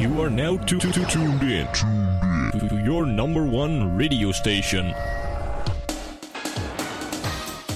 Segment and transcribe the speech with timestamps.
[0.00, 4.92] You are now tu- tu- tu- tuned in to your number one radio station.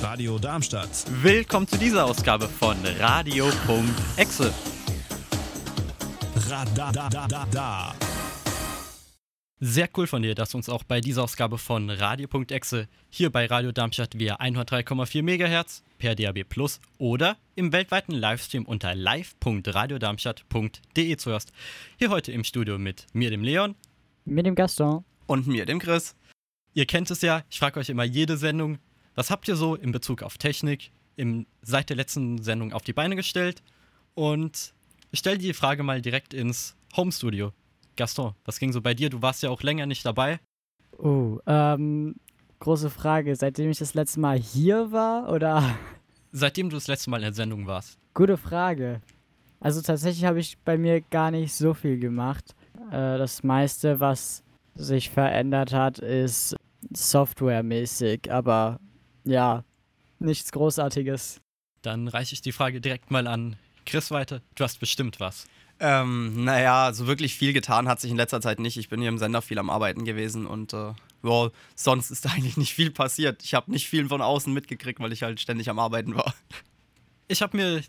[0.03, 0.89] Radio Darmstadt.
[1.23, 4.53] Willkommen zu dieser Ausgabe von Radio.exe.
[6.49, 7.95] Radadadada.
[9.61, 13.47] Sehr cool von dir, dass du uns auch bei dieser Ausgabe von Radio.exe hier bei
[13.47, 21.51] Radio Darmstadt via 103,4 MHz per DAB Plus oder im weltweiten Livestream unter live.radiodarmstadt.de zuhörst.
[21.98, 23.75] Hier heute im Studio mit mir, dem Leon.
[24.27, 25.03] Mit dem Gaston.
[25.27, 26.15] Und mir, dem Chris.
[26.75, 28.77] Ihr kennt es ja, ich frage euch immer jede Sendung,
[29.15, 32.93] was habt ihr so in Bezug auf Technik im, seit der letzten Sendung auf die
[32.93, 33.62] Beine gestellt?
[34.12, 34.75] Und
[35.11, 37.55] ich stelle die Frage mal direkt ins Homestudio.
[37.97, 39.09] Gaston, was ging so bei dir?
[39.09, 40.39] Du warst ja auch länger nicht dabei.
[40.98, 42.17] Oh, ähm,
[42.59, 43.37] große Frage.
[43.37, 45.79] Seitdem ich das letzte Mal hier war oder?
[46.37, 47.97] Seitdem du das letzte Mal in der Sendung warst.
[48.12, 49.01] Gute Frage.
[49.61, 52.56] Also tatsächlich habe ich bei mir gar nicht so viel gemacht.
[52.91, 54.42] Äh, das meiste, was
[54.75, 56.56] sich verändert hat, ist
[56.92, 58.81] softwaremäßig, aber
[59.22, 59.62] ja,
[60.19, 61.41] nichts Großartiges.
[61.83, 63.55] Dann reiche ich die Frage direkt mal an
[63.87, 64.42] Chris weiter.
[64.56, 65.47] Du hast bestimmt was.
[65.78, 68.77] Ähm, naja, so wirklich viel getan hat sich in letzter Zeit nicht.
[68.77, 70.94] Ich bin hier im Sender viel am Arbeiten gewesen und äh,
[71.25, 73.42] ja, sonst ist eigentlich nicht viel passiert.
[73.42, 76.34] Ich habe nicht viel von außen mitgekriegt, weil ich halt ständig am Arbeiten war.
[77.27, 77.83] Ich habe mir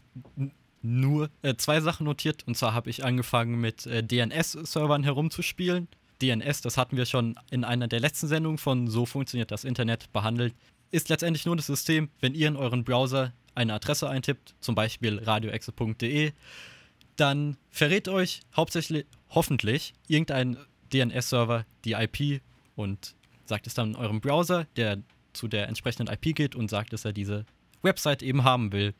[0.82, 5.88] nur äh, zwei Sachen notiert und zwar habe ich angefangen mit äh, DNS-Servern herumzuspielen.
[6.22, 10.14] DNS, das hatten wir schon in einer der letzten Sendungen von So funktioniert das Internet
[10.14, 10.56] behandelt,
[10.92, 15.20] ist letztendlich nur das System, wenn ihr in euren Browser eine Adresse eintippt, zum Beispiel
[15.20, 16.32] radioexe.de,
[17.16, 20.58] dann verrät euch hauptsächlich, hoffentlich, irgendein
[20.94, 22.42] DNS-Server die IP
[22.76, 23.16] und
[23.46, 25.02] sagt es dann eurem Browser, der
[25.34, 27.46] zu der entsprechenden IP geht und sagt, dass er diese
[27.82, 28.94] Website eben haben will.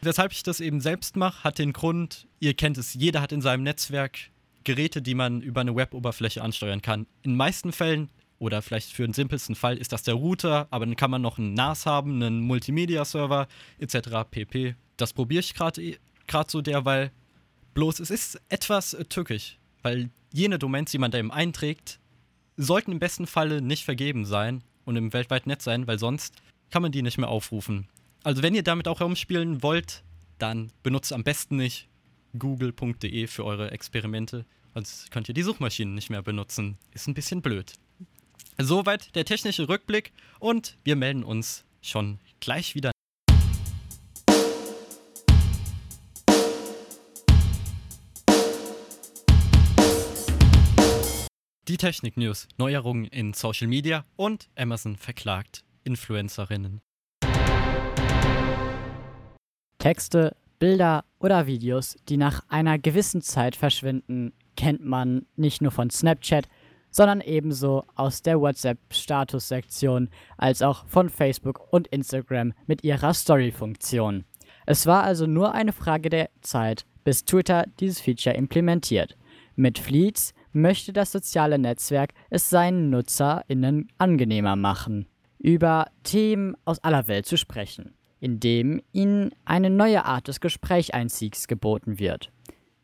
[0.00, 3.40] Weshalb ich das eben selbst mache, hat den Grund, ihr kennt es, jeder hat in
[3.40, 4.30] seinem Netzwerk
[4.64, 7.06] Geräte, die man über eine Web-Oberfläche ansteuern kann.
[7.22, 10.96] In meisten Fällen oder vielleicht für den simpelsten Fall ist das der Router, aber dann
[10.96, 13.48] kann man noch einen NAS haben, einen Multimedia-Server
[13.78, 13.98] etc.
[14.30, 14.76] pp.
[14.96, 15.96] Das probiere ich gerade
[16.26, 17.10] gerade so derweil.
[17.74, 21.98] Bloß es ist etwas tückisch, weil jene Domains, die man da eben einträgt,
[22.58, 26.34] sollten im besten Falle nicht vergeben sein und im weltweiten Netz sein, weil sonst
[26.70, 27.88] kann man die nicht mehr aufrufen.
[28.24, 30.02] Also wenn ihr damit auch herumspielen wollt,
[30.38, 31.88] dann benutzt am besten nicht
[32.38, 36.76] google.de für eure Experimente, sonst könnt ihr die Suchmaschinen nicht mehr benutzen.
[36.92, 37.72] Ist ein bisschen blöd.
[38.58, 42.90] Soweit der technische Rückblick und wir melden uns schon gleich wieder.
[51.78, 56.80] Die Technik-News, Neuerungen in Social Media und Amazon verklagt Influencerinnen.
[59.78, 65.88] Texte, Bilder oder Videos, die nach einer gewissen Zeit verschwinden, kennt man nicht nur von
[65.88, 66.48] Snapchat,
[66.90, 74.24] sondern ebenso aus der WhatsApp-Statussektion als auch von Facebook und Instagram mit ihrer Story-Funktion.
[74.66, 79.16] Es war also nur eine Frage der Zeit, bis Twitter dieses Feature implementiert.
[79.54, 85.06] Mit Fleets möchte das soziale Netzwerk es seinen NutzerInnen angenehmer machen,
[85.38, 91.98] über Themen aus aller Welt zu sprechen, indem ihnen eine neue Art des Gesprächeinstiegs geboten
[91.98, 92.30] wird.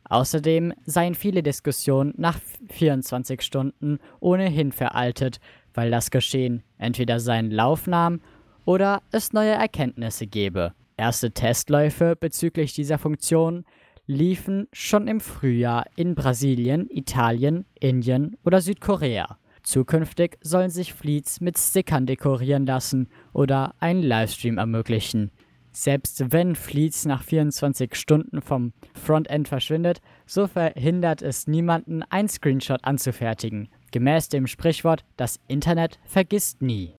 [0.07, 5.39] Außerdem seien viele Diskussionen nach 24 Stunden ohnehin veraltet,
[5.73, 8.21] weil das Geschehen entweder seinen Lauf nahm
[8.65, 10.73] oder es neue Erkenntnisse gebe.
[10.97, 13.65] Erste Testläufe bezüglich dieser Funktion
[14.07, 19.37] liefen schon im Frühjahr in Brasilien, Italien, Indien oder Südkorea.
[19.63, 25.31] Zukünftig sollen sich Fleets mit Stickern dekorieren lassen oder einen Livestream ermöglichen.
[25.71, 32.85] Selbst wenn Fleets nach 24 Stunden vom Frontend verschwindet, so verhindert es niemanden, einen Screenshot
[32.85, 33.67] anzufertigen.
[33.91, 36.95] Gemäß dem Sprichwort, das Internet vergisst nie.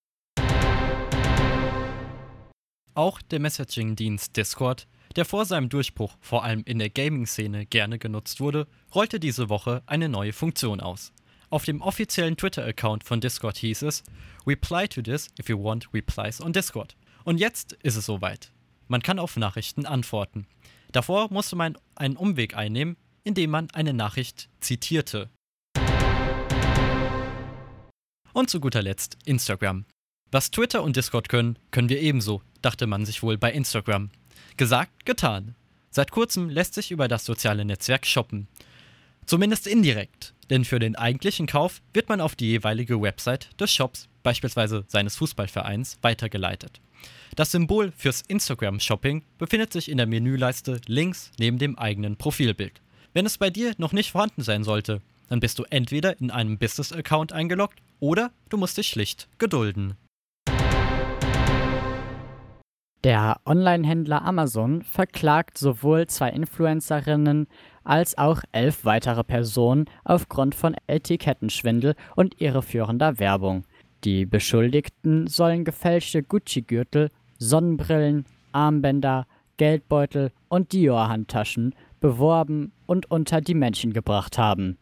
[2.94, 8.40] Auch der Messaging-Dienst Discord, der vor seinem Durchbruch vor allem in der Gaming-Szene gerne genutzt
[8.40, 11.12] wurde, rollte diese Woche eine neue Funktion aus.
[11.48, 14.02] Auf dem offiziellen Twitter-Account von Discord hieß es:
[14.46, 16.96] Reply to this if you want replies on Discord.
[17.24, 18.52] Und jetzt ist es soweit.
[18.88, 20.46] Man kann auf Nachrichten antworten.
[20.92, 25.30] Davor musste man einen Umweg einnehmen, indem man eine Nachricht zitierte.
[28.32, 29.86] Und zu guter Letzt Instagram.
[30.30, 34.10] Was Twitter und Discord können, können wir ebenso, dachte man sich wohl bei Instagram.
[34.56, 35.54] Gesagt, getan.
[35.90, 38.48] Seit kurzem lässt sich über das soziale Netzwerk shoppen.
[39.26, 44.08] Zumindest indirekt, denn für den eigentlichen Kauf wird man auf die jeweilige Website des Shops,
[44.22, 46.80] beispielsweise seines Fußballvereins, weitergeleitet.
[47.34, 52.80] Das Symbol fürs Instagram-Shopping befindet sich in der Menüleiste links neben dem eigenen Profilbild.
[53.12, 56.56] Wenn es bei dir noch nicht vorhanden sein sollte, dann bist du entweder in einem
[56.56, 59.96] Business-Account eingeloggt oder du musst dich schlicht gedulden.
[63.04, 67.46] Der Online-Händler Amazon verklagt sowohl zwei Influencerinnen
[67.84, 73.64] als auch elf weitere Personen aufgrund von Etikettenschwindel und irreführender Werbung.
[74.04, 79.26] Die Beschuldigten sollen gefälschte Gucci-Gürtel, Sonnenbrillen, Armbänder,
[79.56, 84.78] Geldbeutel und Dior-Handtaschen beworben und unter die Menschen gebracht haben.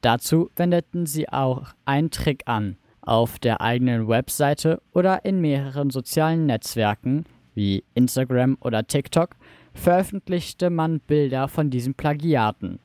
[0.00, 2.76] Dazu wendeten sie auch einen Trick an.
[3.00, 9.36] Auf der eigenen Webseite oder in mehreren sozialen Netzwerken wie Instagram oder TikTok
[9.72, 12.78] veröffentlichte man Bilder von diesen Plagiaten.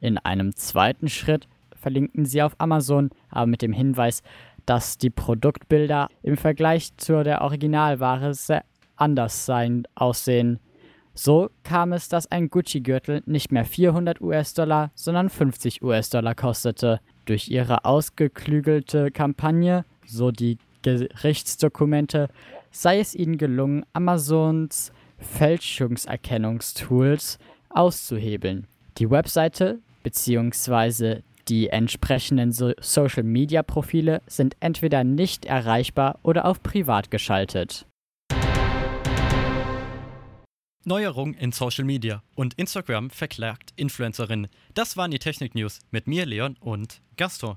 [0.00, 4.22] In einem zweiten Schritt verlinkten sie auf Amazon, aber mit dem Hinweis,
[4.66, 8.64] dass die Produktbilder im Vergleich zu der Originalware sehr
[8.96, 10.60] anders sein aussehen.
[11.14, 17.00] So kam es, dass ein Gucci-Gürtel nicht mehr 400 US-Dollar, sondern 50 US-Dollar kostete.
[17.26, 22.28] Durch ihre ausgeklügelte Kampagne, so die Gerichtsdokumente,
[22.72, 27.38] sei es ihnen gelungen, Amazons Fälschungserkennungstools
[27.70, 28.66] auszuhebeln.
[28.98, 31.20] Die Webseite bzw.
[31.48, 37.84] die entsprechenden so Social-Media-Profile sind entweder nicht erreichbar oder auf privat geschaltet.
[40.84, 44.48] Neuerung in Social Media und Instagram verklagt Influencerinnen.
[44.74, 47.56] Das waren die Technik News mit mir, Leon und Gaston.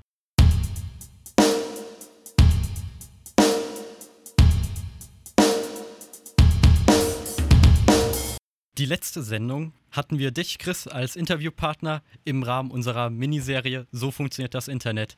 [8.78, 14.52] Die letzte Sendung hatten wir dich, Chris, als Interviewpartner im Rahmen unserer Miniserie So funktioniert
[14.52, 15.16] das Internet.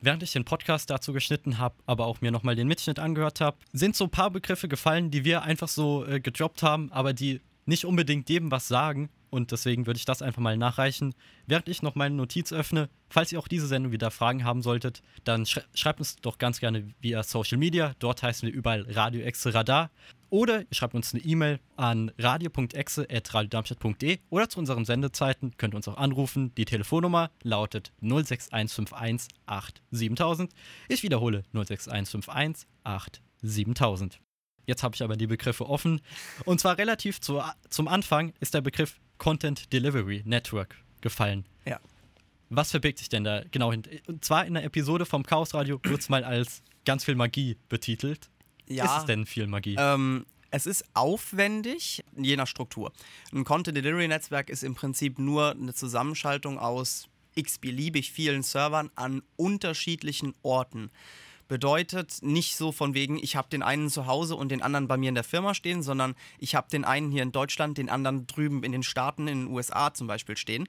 [0.00, 3.56] Während ich den Podcast dazu geschnitten habe, aber auch mir nochmal den Mitschnitt angehört habe,
[3.72, 7.40] sind so ein paar Begriffe gefallen, die wir einfach so äh, gedroppt haben, aber die
[7.64, 9.10] nicht unbedingt jedem was sagen.
[9.30, 11.14] Und deswegen würde ich das einfach mal nachreichen.
[11.46, 15.02] Während ich noch meine Notiz öffne, falls ihr auch diese Sendung wieder Fragen haben solltet,
[15.24, 17.94] dann schrei schreibt uns doch ganz gerne via Social Media.
[17.98, 19.90] Dort heißen wir überall Radio Exe Radar.
[20.28, 25.88] Oder ihr schreibt uns eine E-Mail an radio.exe.radiodarmstadt.de oder zu unseren Sendezeiten könnt ihr uns
[25.88, 26.54] auch anrufen.
[26.54, 30.52] Die Telefonnummer lautet 06151 87000.
[30.88, 34.20] Ich wiederhole 06151 87000.
[34.66, 36.00] Jetzt habe ich aber die Begriffe offen.
[36.44, 41.44] Und zwar relativ zu, zum Anfang ist der Begriff Content Delivery Network gefallen.
[41.64, 41.80] Ja.
[42.50, 43.82] Was verbirgt sich denn da genau hin?
[44.06, 47.56] Und zwar in der Episode vom Chaos Radio wird es mal als ganz viel Magie
[47.68, 48.30] betitelt.
[48.68, 48.84] Ja.
[48.84, 49.76] Ist es denn viel Magie?
[49.78, 52.92] Ähm, es ist aufwendig, je nach Struktur.
[53.32, 59.22] Ein Content Delivery Netzwerk ist im Prinzip nur eine Zusammenschaltung aus x-beliebig vielen Servern an
[59.36, 60.90] unterschiedlichen Orten.
[61.52, 64.96] Bedeutet nicht so von wegen, ich habe den einen zu Hause und den anderen bei
[64.96, 68.26] mir in der Firma stehen, sondern ich habe den einen hier in Deutschland, den anderen
[68.26, 70.66] drüben in den Staaten, in den USA zum Beispiel stehen.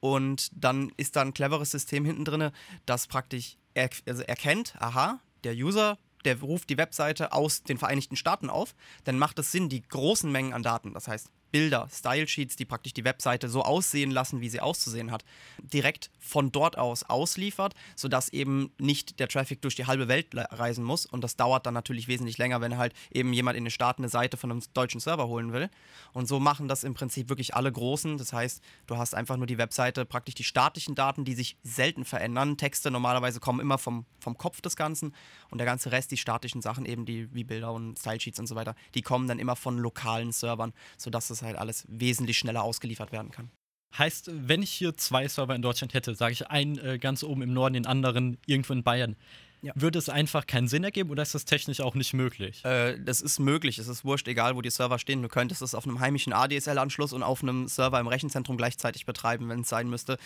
[0.00, 2.50] Und dann ist da ein cleveres System hinten drin,
[2.84, 5.96] das praktisch er, also erkennt, aha, der User
[6.26, 10.30] der ruft die Webseite aus den Vereinigten Staaten auf, dann macht es Sinn, die großen
[10.30, 14.48] Mengen an Daten, das heißt Bilder, Style-Sheets, die praktisch die Webseite so aussehen lassen, wie
[14.48, 15.24] sie auszusehen hat,
[15.58, 20.84] direkt von dort aus ausliefert, sodass eben nicht der Traffic durch die halbe Welt reisen
[20.84, 21.06] muss.
[21.06, 24.08] Und das dauert dann natürlich wesentlich länger, wenn halt eben jemand in den Staaten eine
[24.08, 25.70] Seite von einem deutschen Server holen will.
[26.12, 28.18] Und so machen das im Prinzip wirklich alle Großen.
[28.18, 32.04] Das heißt, du hast einfach nur die Webseite, praktisch die statischen Daten, die sich selten
[32.04, 32.56] verändern.
[32.56, 35.14] Texte normalerweise kommen immer vom, vom Kopf des Ganzen.
[35.50, 38.54] Und der ganze Rest, die statischen Sachen, eben die wie Bilder und Style-Sheets und so
[38.54, 43.12] weiter, die kommen dann immer von lokalen Servern, sodass es halt alles wesentlich schneller ausgeliefert
[43.12, 43.50] werden kann.
[43.96, 47.42] Heißt, wenn ich hier zwei Server in Deutschland hätte, sage ich einen äh, ganz oben
[47.42, 49.16] im Norden, den anderen irgendwo in Bayern,
[49.62, 49.72] ja.
[49.74, 52.64] würde es einfach keinen Sinn ergeben oder ist das technisch auch nicht möglich?
[52.64, 55.22] Äh, das ist möglich, es ist wurscht, egal wo die Server stehen.
[55.22, 59.48] Du könntest es auf einem heimischen ADSL-Anschluss und auf einem Server im Rechenzentrum gleichzeitig betreiben,
[59.48, 60.18] wenn es sein müsste.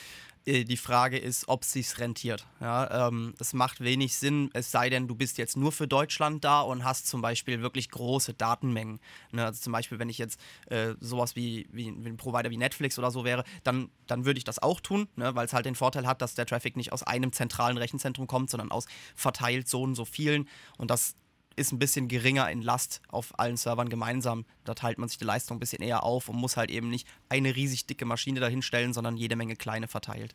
[0.45, 2.47] Äh, die Frage ist, ob es rentiert.
[2.61, 6.45] Ja, ähm, es macht wenig Sinn, es sei denn, du bist jetzt nur für Deutschland
[6.45, 9.01] da und hast zum Beispiel wirklich große Datenmengen.
[9.31, 12.57] Ne, also zum Beispiel, wenn ich jetzt äh, sowas wie, wie, wie, ein Provider wie
[12.57, 15.67] Netflix oder so wäre, dann, dann würde ich das auch tun, ne, weil es halt
[15.67, 19.69] den Vorteil hat, dass der Traffic nicht aus einem zentralen Rechenzentrum kommt, sondern aus verteilt
[19.69, 20.49] so und so vielen.
[20.77, 21.15] Und das
[21.57, 24.45] ist ein bisschen geringer in Last auf allen Servern gemeinsam.
[24.65, 27.07] Da teilt man sich die Leistung ein bisschen eher auf und muss halt eben nicht
[27.29, 30.35] eine riesig dicke Maschine dahinstellen, sondern jede Menge kleine verteilt.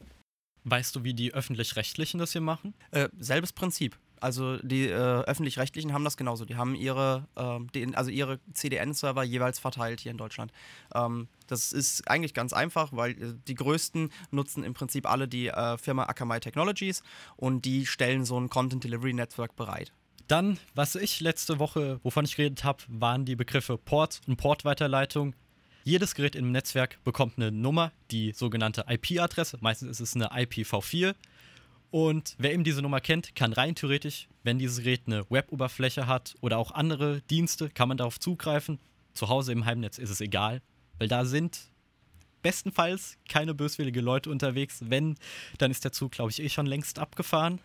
[0.64, 2.74] Weißt du, wie die öffentlich-rechtlichen das hier machen?
[2.92, 3.98] Äh, selbes Prinzip.
[4.20, 6.46] Also die äh, öffentlich-rechtlichen haben das genauso.
[6.46, 10.52] Die haben ihre, äh, also ihre CDN-Server jeweils verteilt hier in Deutschland.
[10.94, 15.48] Ähm, das ist eigentlich ganz einfach, weil äh, die größten nutzen im Prinzip alle die
[15.48, 17.04] äh, Firma Akamai Technologies
[17.36, 19.94] und die stellen so ein Content Delivery Network bereit.
[20.28, 25.34] Dann, was ich letzte Woche, wovon ich geredet habe, waren die Begriffe Port und Portweiterleitung.
[25.86, 29.58] Jedes Gerät im Netzwerk bekommt eine Nummer, die sogenannte IP-Adresse.
[29.62, 31.16] Meistens ist es eine IPv4.
[31.92, 36.36] Und wer eben diese Nummer kennt, kann rein theoretisch, wenn dieses Gerät eine Web-Oberfläche hat
[36.42, 38.80] oder auch andere Dienste, kann man darauf zugreifen.
[39.14, 40.62] Zu Hause im Heimnetz ist es egal,
[41.00, 41.72] weil da sind
[42.42, 44.80] bestenfalls keine böswillige Leute unterwegs.
[44.90, 45.16] Wenn,
[45.58, 47.60] dann ist der Zug, glaube ich, eh schon längst abgefahren.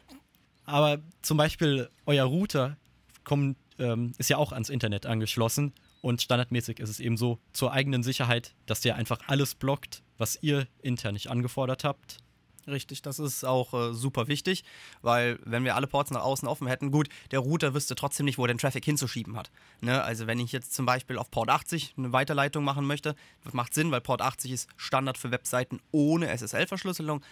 [0.64, 2.76] Aber zum Beispiel euer Router
[3.24, 7.72] kommt, ähm, ist ja auch ans Internet angeschlossen und standardmäßig ist es eben so zur
[7.72, 12.18] eigenen Sicherheit, dass der einfach alles blockt, was ihr intern nicht angefordert habt.
[12.66, 14.62] Richtig, das ist auch äh, super wichtig,
[15.00, 18.38] weil wenn wir alle Ports nach außen offen hätten, gut, der Router wüsste trotzdem nicht,
[18.38, 19.50] wo er den Traffic hinzuschieben hat.
[19.80, 20.02] Ne?
[20.02, 23.74] Also wenn ich jetzt zum Beispiel auf Port 80 eine Weiterleitung machen möchte, das macht
[23.74, 27.22] Sinn, weil Port 80 ist Standard für Webseiten ohne SSL-Verschlüsselung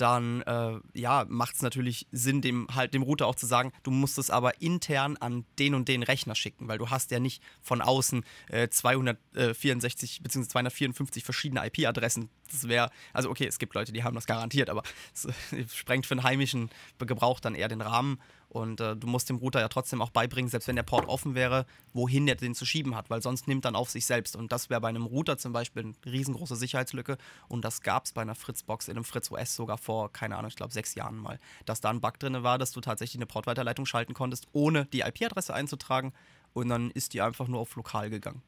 [0.00, 3.90] dann äh, ja, macht es natürlich Sinn, dem halt dem Router auch zu sagen, du
[3.90, 7.42] musst es aber intern an den und den Rechner schicken, weil du hast ja nicht
[7.60, 10.48] von außen äh, 264 bzw.
[10.48, 12.30] 254 verschiedene IP-Adressen.
[12.50, 14.82] Das wäre, also okay, es gibt Leute, die haben das garantiert, aber
[15.14, 15.28] es
[15.74, 18.18] sprengt für einen heimischen Gebrauch dann eher den Rahmen.
[18.48, 21.34] Und äh, du musst dem Router ja trotzdem auch beibringen, selbst wenn der Port offen
[21.34, 24.36] wäre, wohin der den zu schieben hat, weil sonst nimmt dann auf sich selbst.
[24.36, 27.18] Und das wäre bei einem Router zum Beispiel eine riesengroße Sicherheitslücke.
[27.48, 30.48] Und das gab es bei einer Fritzbox in einem Fritz OS sogar vor, keine Ahnung,
[30.48, 31.38] ich glaube sechs Jahren mal.
[31.66, 35.00] Dass da ein Bug drin war, dass du tatsächlich eine Portweiterleitung schalten konntest, ohne die
[35.00, 36.12] IP-Adresse einzutragen.
[36.54, 38.42] Und dann ist die einfach nur auf lokal gegangen.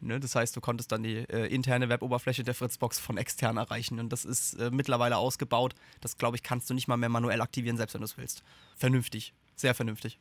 [0.00, 0.20] Ne?
[0.20, 3.98] Das heißt, du konntest dann die äh, interne Weboberfläche der Fritzbox von extern erreichen.
[3.98, 5.74] Und das ist äh, mittlerweile ausgebaut.
[6.00, 8.42] Das, glaube ich, kannst du nicht mal mehr manuell aktivieren, selbst wenn du es willst.
[8.76, 9.34] Vernünftig.
[9.58, 10.18] Sehr vernünftig.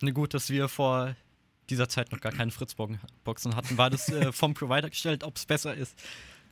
[0.00, 1.14] Ne, gut, dass wir vor
[1.70, 3.78] dieser Zeit noch gar keine Fritzboxen hatten.
[3.78, 5.96] War das äh, vom Provider gestellt, ob es besser ist?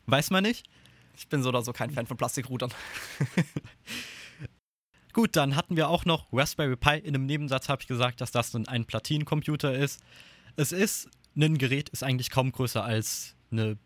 [0.07, 0.65] Weiß man nicht.
[1.17, 2.73] Ich bin so oder so kein Fan von Plastikroutern.
[5.13, 6.99] Gut, dann hatten wir auch noch Raspberry Pi.
[6.99, 10.01] In einem Nebensatz habe ich gesagt, dass das ein Platinencomputer ist.
[10.55, 13.77] Es ist ein Gerät, ist eigentlich kaum größer als eine,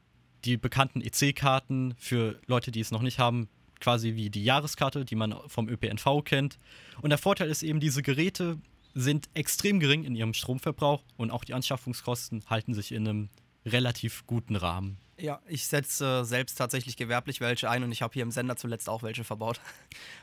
[0.44, 3.48] die bekannten EC-Karten für Leute, die es noch nicht haben,
[3.80, 6.58] quasi wie die Jahreskarte, die man vom ÖPNV kennt.
[7.00, 8.58] Und der Vorteil ist eben, diese Geräte
[8.94, 13.28] sind extrem gering in ihrem Stromverbrauch und auch die Anschaffungskosten halten sich in einem
[13.66, 14.98] relativ guten Rahmen.
[15.16, 18.88] Ja, ich setze selbst tatsächlich gewerblich welche ein und ich habe hier im Sender zuletzt
[18.88, 19.60] auch welche verbaut.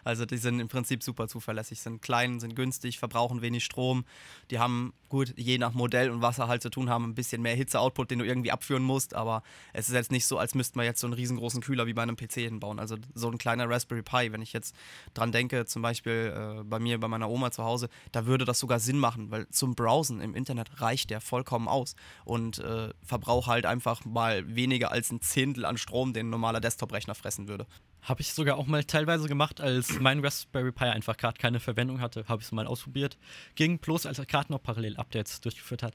[0.04, 4.04] Also die sind im Prinzip super zuverlässig, sind klein, sind günstig, verbrauchen wenig Strom.
[4.50, 7.44] Die haben gut, je nach Modell und was sie halt zu tun haben, ein bisschen
[7.44, 9.44] mehr Hitze-Output, den du irgendwie abführen musst, aber
[9.74, 12.02] es ist jetzt nicht so, als müsste man jetzt so einen riesengroßen Kühler wie bei
[12.02, 12.80] einem PC hinbauen.
[12.80, 14.76] Also so ein kleiner Raspberry Pi, wenn ich jetzt
[15.14, 18.58] dran denke, zum Beispiel äh, bei mir, bei meiner Oma zu Hause, da würde das
[18.58, 21.96] sogar Sinn machen, weil zum Browsen im Internet reicht der vollkommen aus
[22.26, 26.30] und äh, verbraucht halt einfach mal weniger weniger als ein Zehntel an Strom, den ein
[26.30, 27.68] normaler Desktop-Rechner fressen würde.
[28.02, 32.02] Habe ich sogar auch mal teilweise gemacht, als mein Raspberry Pi einfach gerade keine Verwendung
[32.02, 33.18] hatte, habe ich es mal ausprobiert.
[33.56, 35.94] Ging bloß, als er gerade noch parallel Updates durchgeführt hat.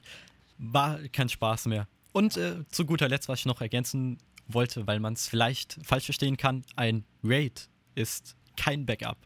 [0.57, 1.87] War kein Spaß mehr.
[2.13, 4.17] Und äh, zu guter Letzt, was ich noch ergänzen
[4.47, 9.17] wollte, weil man es vielleicht falsch verstehen kann, ein RAID ist kein Backup.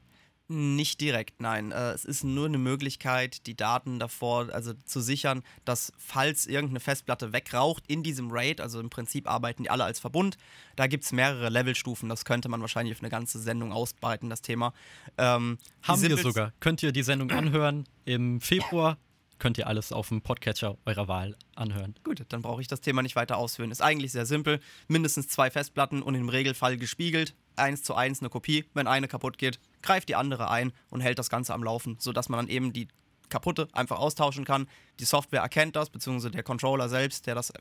[0.54, 1.72] Nicht direkt, nein.
[1.72, 6.82] Äh, es ist nur eine Möglichkeit, die Daten davor also zu sichern, dass falls irgendeine
[6.82, 10.36] Festplatte wegraucht in diesem RAID, also im Prinzip arbeiten die alle als Verbund,
[10.76, 14.42] da gibt es mehrere Levelstufen, das könnte man wahrscheinlich auf eine ganze Sendung ausbreiten, das
[14.42, 14.74] Thema.
[15.18, 16.52] Ähm, Haben wir sogar.
[16.60, 18.98] Könnt ihr die Sendung anhören im Februar?
[19.40, 21.96] Könnt ihr alles auf dem Podcatcher eurer Wahl anhören.
[22.04, 23.72] Gut, dann brauche ich das Thema nicht weiter ausführen.
[23.72, 24.60] Ist eigentlich sehr simpel.
[24.90, 27.36] Mindestens zwei Festplatten und im Regelfall gespiegelt.
[27.56, 28.66] Eins zu eins eine Kopie.
[28.74, 32.30] Wenn eine kaputt geht, greift die andere ein und hält das Ganze am Laufen, sodass
[32.30, 32.88] man dann eben die
[33.30, 34.68] kaputte einfach austauschen kann.
[35.00, 37.52] Die Software erkennt das, beziehungsweise der Controller selbst, der das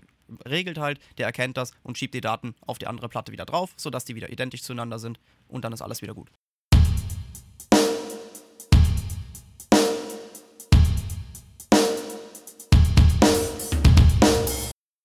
[0.47, 3.73] regelt halt, der erkennt das und schiebt die Daten auf die andere Platte wieder drauf,
[3.77, 6.31] sodass die wieder identisch zueinander sind und dann ist alles wieder gut.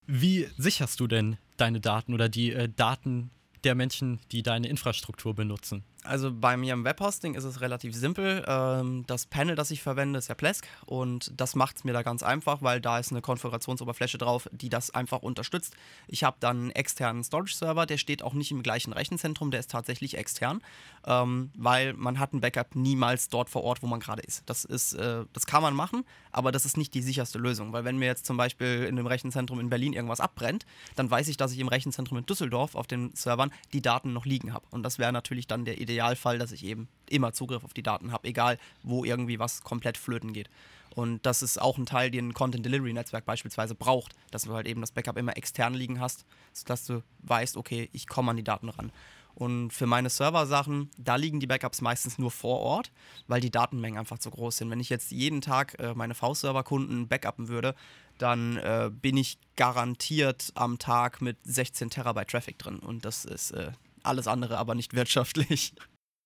[0.08, 3.30] Wie sicherst du denn deine Daten oder die äh, Daten
[3.64, 5.84] der Menschen, die deine Infrastruktur benutzen?
[6.06, 8.44] Also bei mir im Webhosting ist es relativ simpel.
[8.46, 12.02] Ähm, das Panel, das ich verwende, ist ja Plesk und das macht es mir da
[12.02, 15.74] ganz einfach, weil da ist eine Konfigurationsoberfläche drauf, die das einfach unterstützt.
[16.06, 19.70] Ich habe dann einen externen Storage-Server, der steht auch nicht im gleichen Rechenzentrum, der ist
[19.70, 20.62] tatsächlich extern,
[21.06, 24.42] ähm, weil man hat ein Backup niemals dort vor Ort, wo man gerade ist.
[24.46, 27.84] Das ist, äh, das kann man machen, aber das ist nicht die sicherste Lösung, weil
[27.84, 31.36] wenn mir jetzt zum Beispiel in einem Rechenzentrum in Berlin irgendwas abbrennt, dann weiß ich,
[31.36, 34.82] dass ich im Rechenzentrum in Düsseldorf auf den Servern die Daten noch liegen habe und
[34.82, 38.12] das wäre natürlich dann der Ideal Idealfall, dass ich eben immer Zugriff auf die Daten
[38.12, 40.50] habe, egal wo irgendwie was komplett flöten geht.
[40.94, 44.54] Und das ist auch ein Teil, den ein Content Delivery Netzwerk beispielsweise braucht, dass du
[44.54, 48.36] halt eben das Backup immer extern liegen hast, sodass du weißt, okay, ich komme an
[48.36, 48.92] die Daten ran.
[49.34, 52.90] Und für meine Server-Sachen, da liegen die Backups meistens nur vor Ort,
[53.26, 54.70] weil die Datenmengen einfach zu groß sind.
[54.70, 57.74] Wenn ich jetzt jeden Tag äh, meine V-Server-Kunden backuppen würde,
[58.16, 62.78] dann äh, bin ich garantiert am Tag mit 16 Terabyte Traffic drin.
[62.78, 63.72] Und das ist äh,
[64.06, 65.72] alles andere, aber nicht wirtschaftlich.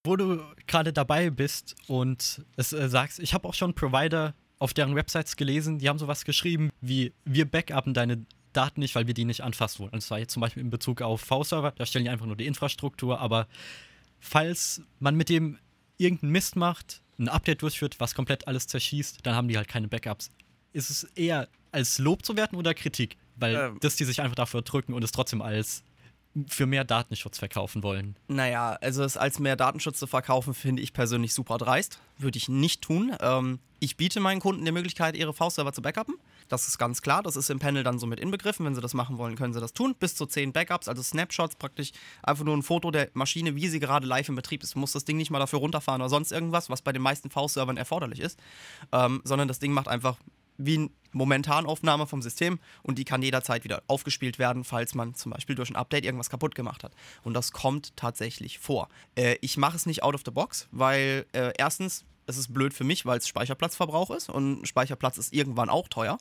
[0.05, 4.73] Wo du gerade dabei bist und es äh, sagst, ich habe auch schon Provider auf
[4.73, 9.15] deren Websites gelesen, die haben sowas geschrieben wie, wir backuppen deine Daten nicht, weil wir
[9.15, 9.93] die nicht anfassen wollen.
[9.93, 12.47] Und zwar jetzt zum Beispiel in Bezug auf V-Server, da stellen die einfach nur die
[12.47, 13.47] Infrastruktur, aber
[14.19, 15.59] falls man mit dem
[15.99, 19.89] irgendeinen Mist macht, ein Update durchführt, was komplett alles zerschießt, dann haben die halt keine
[19.89, 20.31] Backups.
[20.73, 23.17] Ist es eher als Lob zu werten oder Kritik?
[23.37, 23.79] Weil Ähm.
[23.81, 25.83] dass die sich einfach dafür drücken und es trotzdem als
[26.47, 28.17] für mehr Datenschutz verkaufen wollen.
[28.29, 31.99] Naja, also es als mehr Datenschutz zu verkaufen, finde ich persönlich super dreist.
[32.19, 33.13] Würde ich nicht tun.
[33.21, 36.17] Ähm, ich biete meinen Kunden die Möglichkeit, ihre V-Server zu backuppen.
[36.49, 37.23] Das ist ganz klar.
[37.23, 38.65] Das ist im Panel dann so mit inbegriffen.
[38.65, 39.95] Wenn sie das machen wollen, können sie das tun.
[39.99, 41.91] Bis zu 10 Backups, also Snapshots, praktisch
[42.23, 44.75] einfach nur ein Foto der Maschine, wie sie gerade live im Betrieb ist.
[44.75, 47.31] Du musst das Ding nicht mal dafür runterfahren oder sonst irgendwas, was bei den meisten
[47.31, 48.39] V-Servern erforderlich ist.
[48.93, 50.17] Ähm, sondern das Ding macht einfach
[50.61, 55.33] wie eine Momentanaufnahme vom System und die kann jederzeit wieder aufgespielt werden, falls man zum
[55.33, 56.93] Beispiel durch ein Update irgendwas kaputt gemacht hat.
[57.23, 58.89] Und das kommt tatsächlich vor.
[59.17, 62.75] Äh, ich mache es nicht out of the box, weil äh, erstens, es ist blöd
[62.75, 66.19] für mich, weil es Speicherplatzverbrauch ist und Speicherplatz ist irgendwann auch teuer.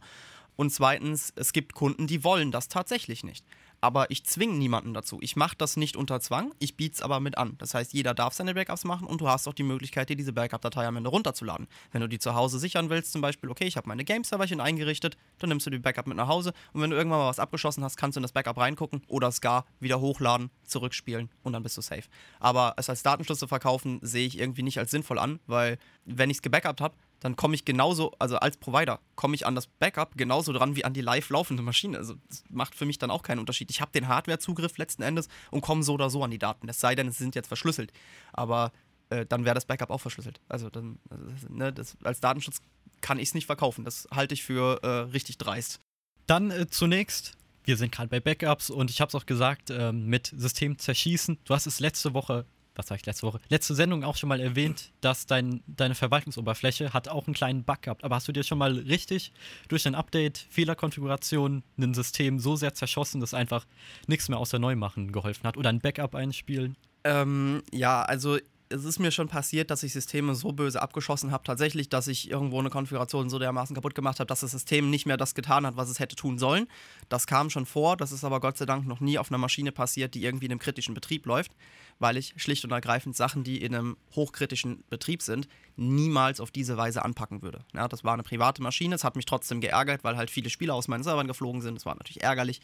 [0.56, 3.46] Und zweitens, es gibt Kunden, die wollen das tatsächlich nicht.
[3.82, 5.20] Aber ich zwinge niemanden dazu.
[5.22, 7.56] Ich mache das nicht unter Zwang, ich biete es aber mit an.
[7.58, 10.34] Das heißt, jeder darf seine Backups machen und du hast auch die Möglichkeit, dir diese
[10.34, 11.68] Backup-Datei am Ende runterzuladen.
[11.92, 15.18] Wenn du die zu Hause sichern willst, zum Beispiel, okay, ich habe meine Game-Serverchen eingerichtet,
[15.40, 17.84] dann nimmst du die Backup mit nach Hause und wenn du irgendwann mal was abgeschossen
[17.84, 21.64] hast, kannst du in das Backup reingucken oder es gar wieder hochladen, zurückspielen und dann
[21.64, 22.04] bist du safe.
[22.40, 26.30] Aber es als Datenschutz zu verkaufen, sehe ich irgendwie nicht als sinnvoll an, weil wenn
[26.30, 29.68] ich es gebackupt habe, dann komme ich genauso, also als Provider, komme ich an das
[29.68, 31.98] Backup genauso dran wie an die live laufende Maschine.
[31.98, 33.70] Also das macht für mich dann auch keinen Unterschied.
[33.72, 36.70] Ich habe den Hardware-Zugriff letzten Endes und komme so oder so an die Daten.
[36.70, 37.92] Es sei denn, es sind jetzt verschlüsselt.
[38.32, 38.72] Aber
[39.10, 40.40] äh, dann wäre das Backup auch verschlüsselt.
[40.48, 41.16] Also dann, äh,
[41.50, 42.62] ne, das, als Datenschutz
[43.02, 43.86] kann ich es nicht verkaufen.
[43.86, 45.80] Das halte ich für äh, richtig dreist.
[46.28, 50.08] Dann äh, zunächst, wir sind gerade bei Backups und ich habe es auch gesagt, ähm,
[50.08, 51.40] mit System zerschießen.
[51.44, 52.46] Du hast es letzte Woche,
[52.80, 56.94] was sag ich letzte Woche, letzte Sendung auch schon mal erwähnt, dass dein, deine Verwaltungsoberfläche
[56.94, 58.04] hat auch einen kleinen Bug gehabt.
[58.06, 59.34] Aber hast du dir schon mal richtig
[59.68, 63.66] durch ein Update, Fehlerkonfiguration, ein System so sehr zerschossen, dass einfach
[64.08, 65.58] nichts mehr außer Neumachen geholfen hat?
[65.58, 66.78] Oder ein Backup einspielen?
[67.04, 68.38] Ähm, ja, also
[68.70, 72.30] es ist mir schon passiert, dass ich Systeme so böse abgeschossen habe, tatsächlich, dass ich
[72.30, 75.66] irgendwo eine Konfiguration so dermaßen kaputt gemacht habe, dass das System nicht mehr das getan
[75.66, 76.68] hat, was es hätte tun sollen.
[77.10, 79.72] Das kam schon vor, das ist aber Gott sei Dank noch nie auf einer Maschine
[79.72, 81.52] passiert, die irgendwie in einem kritischen Betrieb läuft,
[82.00, 86.78] weil ich schlicht und ergreifend Sachen, die in einem hochkritischen Betrieb sind, niemals auf diese
[86.78, 87.64] Weise anpacken würde.
[87.74, 90.74] Ja, das war eine private Maschine, es hat mich trotzdem geärgert, weil halt viele Spieler
[90.74, 92.62] aus meinen Servern geflogen sind, das war natürlich ärgerlich,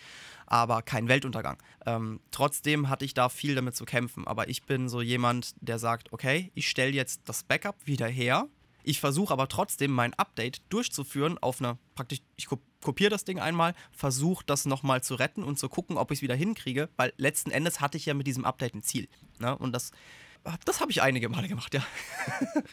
[0.48, 1.58] aber kein Weltuntergang.
[1.86, 5.80] Ähm, trotzdem hatte ich da viel damit zu kämpfen, aber ich bin so jemand, der
[5.80, 8.48] sagt, okay, ich stelle jetzt das Backup wieder her,
[8.84, 13.40] ich versuche aber trotzdem mein Update durchzuführen auf einer praktisch, ich ko kopiere das Ding
[13.40, 17.12] einmal, versuche das nochmal zu retten und zu gucken, ob ich es wieder hinkriege, weil
[17.18, 19.10] letzten Endes hatte ich ja mit diesem Update ein Ziel.
[19.40, 19.58] Ne?
[19.58, 19.92] Und das,
[20.64, 21.84] das habe ich einige Male gemacht, ja.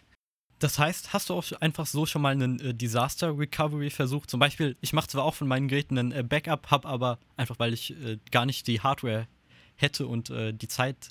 [0.58, 4.30] Das heißt, hast du auch einfach so schon mal einen äh, Disaster Recovery versucht?
[4.30, 7.58] Zum Beispiel, ich mache zwar auch von meinen Geräten einen äh, Backup, habe aber einfach,
[7.58, 9.26] weil ich äh, gar nicht die Hardware
[9.74, 11.08] hätte und äh, die Zeit,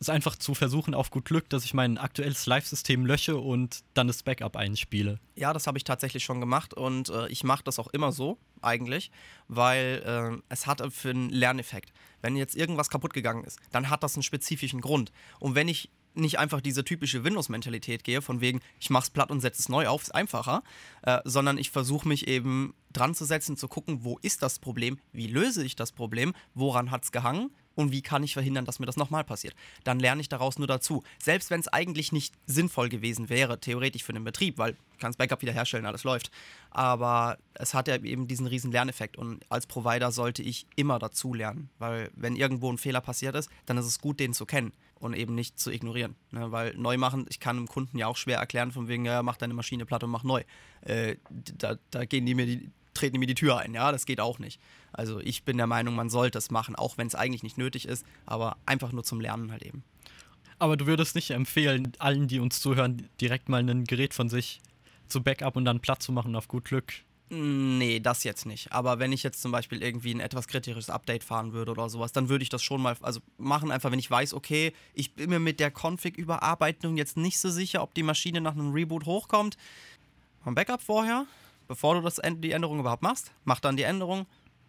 [0.00, 4.06] ist einfach zu versuchen, auf gut Glück, dass ich mein aktuelles Live-System lösche und dann
[4.06, 5.18] das Backup einspiele.
[5.34, 8.38] Ja, das habe ich tatsächlich schon gemacht und äh, ich mache das auch immer so,
[8.60, 9.10] eigentlich,
[9.48, 11.92] weil äh, es hat für einen Lerneffekt.
[12.20, 15.12] Wenn jetzt irgendwas kaputt gegangen ist, dann hat das einen spezifischen Grund.
[15.38, 19.40] Und wenn ich nicht einfach diese typische Windows-Mentalität gehe, von wegen, ich mach's platt und
[19.40, 20.62] setze es neu auf, ist einfacher,
[21.02, 24.98] äh, sondern ich versuche mich eben dran zu setzen, zu gucken, wo ist das Problem,
[25.12, 28.86] wie löse ich das Problem, woran hat's gehangen und wie kann ich verhindern, dass mir
[28.86, 29.54] das nochmal passiert.
[29.84, 31.02] Dann lerne ich daraus nur dazu.
[31.18, 35.18] Selbst wenn es eigentlich nicht sinnvoll gewesen wäre, theoretisch für den Betrieb, weil du kannst
[35.18, 36.30] Backup wiederherstellen, alles läuft.
[36.70, 41.34] Aber es hat ja eben diesen riesen Lerneffekt und als Provider sollte ich immer dazu
[41.34, 44.72] lernen, weil wenn irgendwo ein Fehler passiert ist, dann ist es gut, den zu kennen
[45.04, 46.14] und eben nicht zu ignorieren.
[46.30, 46.50] Ne?
[46.50, 49.36] Weil neu machen, ich kann einem Kunden ja auch schwer erklären, von wegen, ja, mach
[49.36, 50.42] deine Maschine platt und mach neu.
[50.82, 54.06] Äh, da, da gehen die mir die, treten die mir die Tür ein, ja, das
[54.06, 54.60] geht auch nicht.
[54.94, 57.86] Also ich bin der Meinung, man sollte es machen, auch wenn es eigentlich nicht nötig
[57.86, 59.84] ist, aber einfach nur zum Lernen halt eben.
[60.58, 64.60] Aber du würdest nicht empfehlen, allen, die uns zuhören, direkt mal ein Gerät von sich
[65.08, 66.92] zu Backup und dann platt zu machen auf gut Glück.
[67.30, 68.72] Nee, das jetzt nicht.
[68.72, 72.12] Aber wenn ich jetzt zum Beispiel irgendwie ein etwas kritisches Update fahren würde oder sowas,
[72.12, 75.30] dann würde ich das schon mal also machen, einfach wenn ich weiß, okay, ich bin
[75.30, 79.56] mir mit der Config-Überarbeitung jetzt nicht so sicher, ob die Maschine nach einem Reboot hochkommt.
[80.40, 81.26] Mach ein Backup vorher,
[81.66, 84.26] bevor du das, die Änderung überhaupt machst, mach dann die Änderung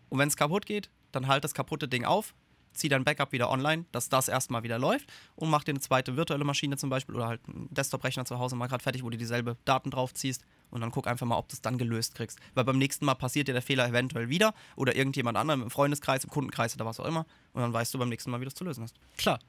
[0.10, 2.34] und wenn es kaputt geht, dann halt das kaputte Ding auf,
[2.76, 6.16] zieh dein Backup wieder online, dass das erstmal wieder läuft und mach dir eine zweite
[6.18, 9.18] virtuelle Maschine zum Beispiel oder halt einen Desktop-Rechner zu Hause mal gerade fertig, wo du
[9.18, 12.40] dieselbe Daten drauf ziehst und dann guck einfach mal, ob du es dann gelöst kriegst.
[12.54, 16.24] Weil beim nächsten Mal passiert dir der Fehler eventuell wieder oder irgendjemand anderem im Freundeskreis,
[16.24, 18.50] im Kundenkreis oder was auch immer und dann weißt du beim nächsten Mal, wie du
[18.50, 18.96] es zu lösen hast.
[19.18, 19.40] Klar.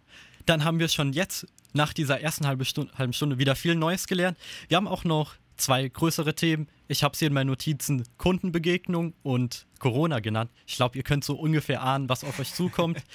[0.46, 4.06] Dann haben wir schon jetzt nach dieser ersten halben Stunde, halben Stunde wieder viel Neues
[4.06, 4.38] gelernt.
[4.68, 6.68] Wir haben auch noch zwei größere Themen.
[6.88, 10.50] Ich habe sie in meinen Notizen Kundenbegegnung und Corona genannt.
[10.66, 13.02] Ich glaube, ihr könnt so ungefähr ahnen, was auf euch zukommt.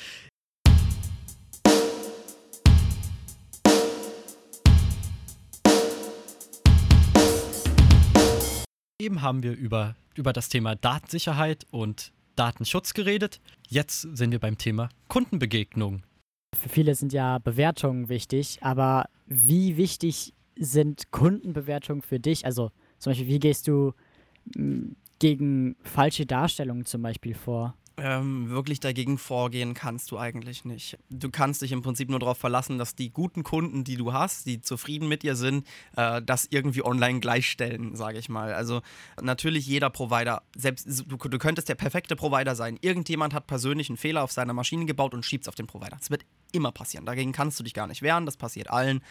[9.01, 13.41] Eben haben wir über, über das Thema Datensicherheit und Datenschutz geredet.
[13.67, 16.04] Jetzt sind wir beim Thema Kundenbegegnung.
[16.56, 22.45] Für viele sind ja Bewertungen wichtig, aber wie wichtig sind Kundenbewertungen für dich?
[22.45, 23.93] Also zum Beispiel, wie gehst du
[24.56, 27.76] m, gegen falsche Darstellungen zum Beispiel vor?
[27.97, 30.97] Ähm, wirklich dagegen vorgehen kannst du eigentlich nicht.
[31.10, 34.45] Du kannst dich im Prinzip nur darauf verlassen, dass die guten Kunden, die du hast,
[34.45, 38.54] die zufrieden mit dir sind, äh, das irgendwie online gleichstellen, sage ich mal.
[38.54, 38.82] Also
[39.21, 42.78] natürlich jeder Provider, selbst du, du könntest der perfekte Provider sein.
[42.82, 45.97] Irgendjemand hat persönlich einen Fehler auf seiner Maschine gebaut und schiebt es auf den Provider.
[45.97, 47.06] Das wird immer passieren.
[47.06, 48.26] Dagegen kannst du dich gar nicht wehren.
[48.26, 49.02] Das passiert allen.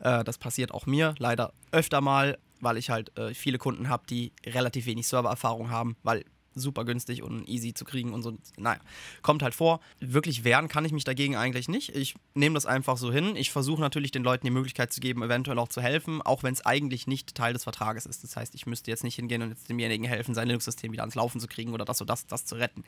[0.00, 4.04] Äh, das passiert auch mir leider öfter mal, weil ich halt äh, viele Kunden habe,
[4.08, 8.36] die relativ wenig Servererfahrung haben, weil super günstig und easy zu kriegen und so.
[8.56, 8.80] Naja,
[9.22, 9.80] kommt halt vor.
[10.00, 11.94] Wirklich wehren kann ich mich dagegen eigentlich nicht.
[11.94, 13.36] Ich nehme das einfach so hin.
[13.36, 16.54] Ich versuche natürlich den Leuten die Möglichkeit zu geben, eventuell auch zu helfen, auch wenn
[16.54, 18.24] es eigentlich nicht Teil des Vertrages ist.
[18.24, 21.14] Das heißt, ich müsste jetzt nicht hingehen und jetzt demjenigen helfen, sein Linux-System wieder ans
[21.14, 22.84] Laufen zu kriegen oder das oder das, das zu retten.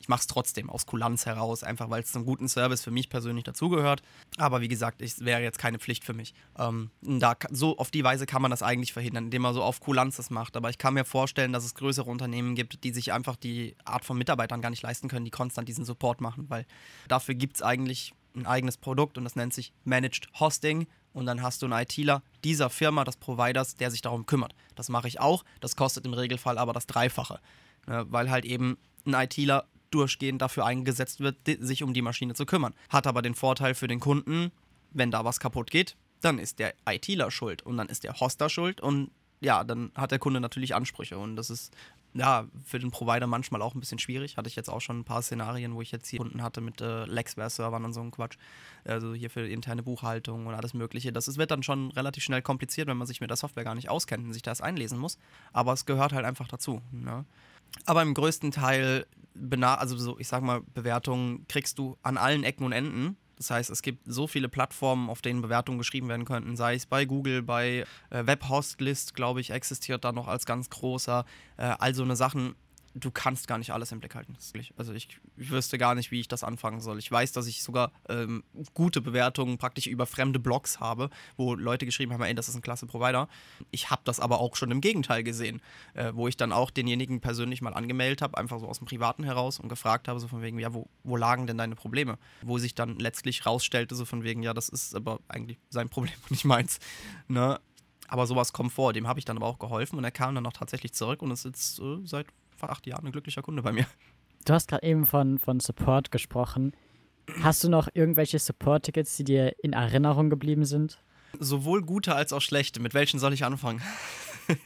[0.00, 3.08] Ich mache es trotzdem aus Kulanz heraus, einfach weil es zum guten Service für mich
[3.08, 4.02] persönlich dazugehört.
[4.36, 6.34] Aber wie gesagt, es wäre jetzt keine Pflicht für mich.
[6.58, 9.80] Ähm, da, so auf die Weise kann man das eigentlich verhindern, indem man so auf
[9.80, 10.56] Kulanz das macht.
[10.56, 14.04] Aber ich kann mir vorstellen, dass es größere Unternehmen gibt, die sich einfach die Art
[14.04, 16.66] von Mitarbeitern gar nicht leisten können, die konstant diesen Support machen, weil
[17.08, 21.42] dafür gibt es eigentlich ein eigenes Produkt und das nennt sich Managed Hosting und dann
[21.42, 24.54] hast du einen ITler dieser Firma, des Providers, der sich darum kümmert.
[24.74, 27.40] Das mache ich auch, das kostet im Regelfall aber das Dreifache,
[27.86, 32.46] ne, weil halt eben ein ITler durchgehend dafür eingesetzt wird, sich um die Maschine zu
[32.46, 32.74] kümmern.
[32.90, 34.52] Hat aber den Vorteil für den Kunden,
[34.90, 38.48] wenn da was kaputt geht, dann ist der ITler schuld und dann ist der Hoster
[38.48, 41.72] schuld und ja, dann hat der Kunde natürlich Ansprüche und das ist
[42.18, 44.36] ja für den Provider manchmal auch ein bisschen schwierig.
[44.36, 46.80] Hatte ich jetzt auch schon ein paar Szenarien, wo ich jetzt hier Kunden hatte mit
[46.80, 48.36] äh, Lexware-Servern und so ein Quatsch.
[48.84, 51.12] Also hier für interne Buchhaltung und alles Mögliche.
[51.12, 53.74] Das ist, wird dann schon relativ schnell kompliziert, wenn man sich mit der Software gar
[53.74, 55.18] nicht auskennt und sich das einlesen muss.
[55.52, 56.82] Aber es gehört halt einfach dazu.
[56.90, 57.24] Ne?
[57.86, 59.06] Aber im größten Teil,
[59.62, 63.16] also so, ich sag mal, Bewertungen kriegst du an allen Ecken und Enden.
[63.38, 66.86] Das heißt, es gibt so viele Plattformen, auf denen Bewertungen geschrieben werden könnten, sei es
[66.86, 71.24] bei Google, bei äh, Webhostlist, glaube ich, existiert da noch als ganz großer.
[71.56, 72.54] Äh, all so eine Sachen
[72.98, 74.36] du kannst gar nicht alles im Blick halten.
[74.76, 76.98] Also ich, ich, wüsste gar nicht, wie ich das anfangen soll.
[76.98, 81.86] Ich weiß, dass ich sogar ähm, gute Bewertungen praktisch über fremde Blogs habe, wo Leute
[81.86, 83.28] geschrieben haben, ey, das ist ein klasse Provider.
[83.70, 85.60] Ich habe das aber auch schon im Gegenteil gesehen,
[85.94, 89.24] äh, wo ich dann auch denjenigen persönlich mal angemeldet habe, einfach so aus dem Privaten
[89.24, 92.18] heraus und gefragt habe, so von wegen, ja, wo, wo lagen denn deine Probleme?
[92.42, 96.14] Wo sich dann letztlich rausstellte, so von wegen, ja, das ist aber eigentlich sein Problem
[96.22, 96.78] und nicht meins.
[97.28, 97.60] Ne?
[98.08, 100.46] Aber sowas kommt vor, dem habe ich dann aber auch geholfen und er kam dann
[100.46, 102.26] auch tatsächlich zurück und ist jetzt äh, seit
[102.58, 103.86] vor acht Jahren ein glücklicher Kunde bei mir.
[104.44, 106.72] Du hast gerade eben von, von Support gesprochen.
[107.42, 111.02] Hast du noch irgendwelche Support-Tickets, die dir in Erinnerung geblieben sind?
[111.38, 112.80] Sowohl gute als auch schlechte.
[112.80, 113.82] Mit welchen soll ich anfangen?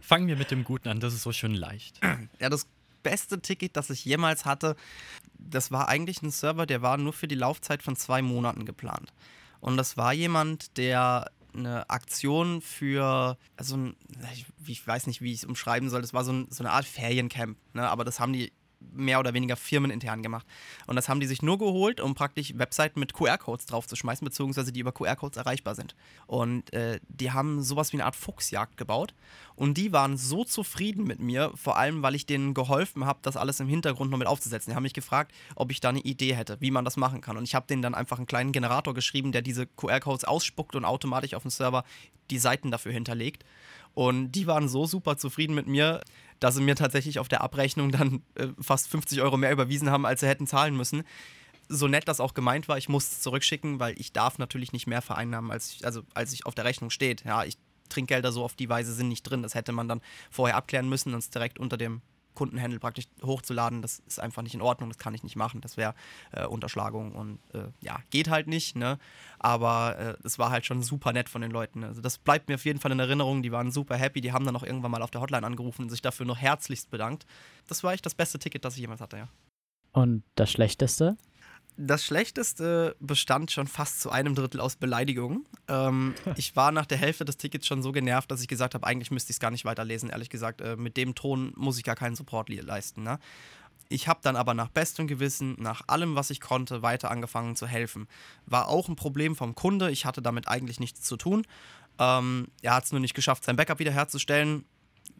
[0.00, 2.00] Fangen wir mit dem Guten an, das ist so schön leicht.
[2.40, 2.66] Ja, das
[3.02, 4.76] beste Ticket, das ich jemals hatte,
[5.38, 9.12] das war eigentlich ein Server, der war nur für die Laufzeit von zwei Monaten geplant.
[9.60, 13.92] Und das war jemand, der eine Aktion für, also
[14.66, 16.84] ich, weiß nicht, wie ich es umschreiben soll, das war so, ein, so eine Art
[16.84, 17.88] Feriencamp, ne?
[17.88, 18.52] aber das haben die
[18.92, 20.46] mehr oder weniger firmenintern gemacht.
[20.86, 24.80] Und das haben die sich nur geholt, um praktisch Webseiten mit QR-Codes draufzuschmeißen, beziehungsweise die
[24.80, 25.94] über QR-Codes erreichbar sind.
[26.26, 29.14] Und äh, die haben sowas wie eine Art Fuchsjagd gebaut.
[29.56, 33.36] Und die waren so zufrieden mit mir, vor allem, weil ich denen geholfen habe, das
[33.36, 34.70] alles im Hintergrund noch mit aufzusetzen.
[34.70, 37.36] Die haben mich gefragt, ob ich da eine Idee hätte, wie man das machen kann.
[37.36, 40.84] Und ich habe denen dann einfach einen kleinen Generator geschrieben, der diese QR-Codes ausspuckt und
[40.84, 41.84] automatisch auf dem Server
[42.30, 43.44] die Seiten dafür hinterlegt.
[43.94, 46.00] Und die waren so super zufrieden mit mir,
[46.40, 50.04] dass sie mir tatsächlich auf der Abrechnung dann äh, fast 50 Euro mehr überwiesen haben,
[50.04, 51.04] als sie hätten zahlen müssen.
[51.68, 54.86] So nett das auch gemeint war, ich muss es zurückschicken, weil ich darf natürlich nicht
[54.86, 57.24] mehr vereinnahmen, als ich, also als ich auf der Rechnung steht.
[57.24, 57.56] Ja, ich
[57.88, 59.42] Trinkgelder so auf die Weise sind nicht drin.
[59.42, 62.02] Das hätte man dann vorher abklären müssen und es direkt unter dem
[62.34, 65.60] Kundenhandel praktisch hochzuladen, das ist einfach nicht in Ordnung, das kann ich nicht machen.
[65.60, 65.94] Das wäre
[66.32, 68.98] äh, Unterschlagung und äh, ja, geht halt nicht, ne?
[69.38, 71.80] Aber es äh, war halt schon super nett von den Leuten.
[71.80, 71.88] Ne?
[71.88, 73.42] Also das bleibt mir auf jeden Fall in Erinnerung.
[73.42, 75.90] Die waren super happy, die haben dann auch irgendwann mal auf der Hotline angerufen und
[75.90, 77.26] sich dafür noch herzlichst bedankt.
[77.68, 79.28] Das war echt das beste Ticket, das ich jemals hatte, ja.
[79.92, 81.16] Und das Schlechteste?
[81.76, 85.44] Das Schlechteste bestand schon fast zu einem Drittel aus Beleidigungen.
[85.66, 88.86] Ähm, ich war nach der Hälfte des Tickets schon so genervt, dass ich gesagt habe,
[88.86, 90.10] eigentlich müsste ich es gar nicht weiterlesen.
[90.10, 93.02] Ehrlich gesagt, äh, mit dem Ton muss ich gar keinen Support leisten.
[93.02, 93.18] Ne?
[93.88, 97.66] Ich habe dann aber nach bestem Gewissen, nach allem, was ich konnte, weiter angefangen zu
[97.66, 98.08] helfen.
[98.46, 99.90] War auch ein Problem vom Kunde.
[99.90, 101.44] Ich hatte damit eigentlich nichts zu tun.
[101.98, 104.64] Ähm, er hat es nur nicht geschafft, sein Backup wiederherzustellen.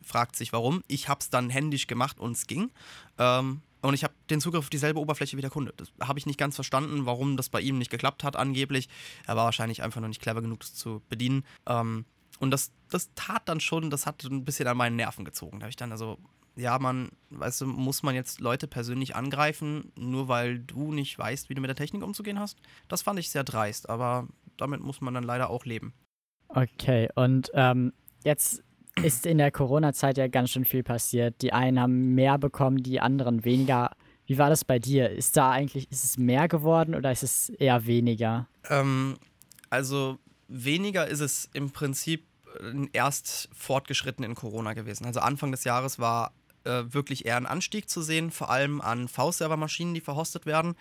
[0.03, 0.83] Fragt sich warum.
[0.87, 2.71] Ich habe es dann händisch gemacht und es ging.
[3.19, 5.75] Ähm, und ich habe den Zugriff auf dieselbe Oberfläche wie der Kunde.
[5.77, 8.89] Das habe ich nicht ganz verstanden, warum das bei ihm nicht geklappt hat, angeblich.
[9.27, 11.45] Er war wahrscheinlich einfach noch nicht clever genug, das zu bedienen.
[11.67, 12.07] Ähm,
[12.41, 15.61] und das, das tat dann schon, das hat ein bisschen an meinen Nerven gezogen.
[15.61, 16.19] Da habe ich dann also,
[16.57, 21.51] ja, man, weißt du, muss man jetzt Leute persönlich angreifen, nur weil du nicht weißt,
[21.51, 22.59] wie du mit der Technik umzugehen hast?
[22.89, 25.93] Das fand ich sehr dreist, aber damit muss man dann leider auch leben.
[26.49, 27.93] Okay, und ähm,
[28.25, 28.63] jetzt
[29.03, 31.43] ist in der Corona-Zeit ja ganz schön viel passiert.
[31.43, 33.91] Die einen haben mehr bekommen, die anderen weniger.
[34.27, 35.11] Wie war das bei dir?
[35.11, 38.49] Ist da eigentlich, ist es mehr geworden oder ist es eher weniger?
[38.71, 39.17] Ähm,
[39.71, 42.27] also weniger ist es im Prinzip
[42.61, 45.05] äh, erst fortgeschritten in Corona gewesen.
[45.07, 46.33] Also Anfang des Jahres war
[46.65, 50.75] äh, wirklich eher ein Anstieg zu sehen, vor allem an V-Server-Maschinen, die verhostet werden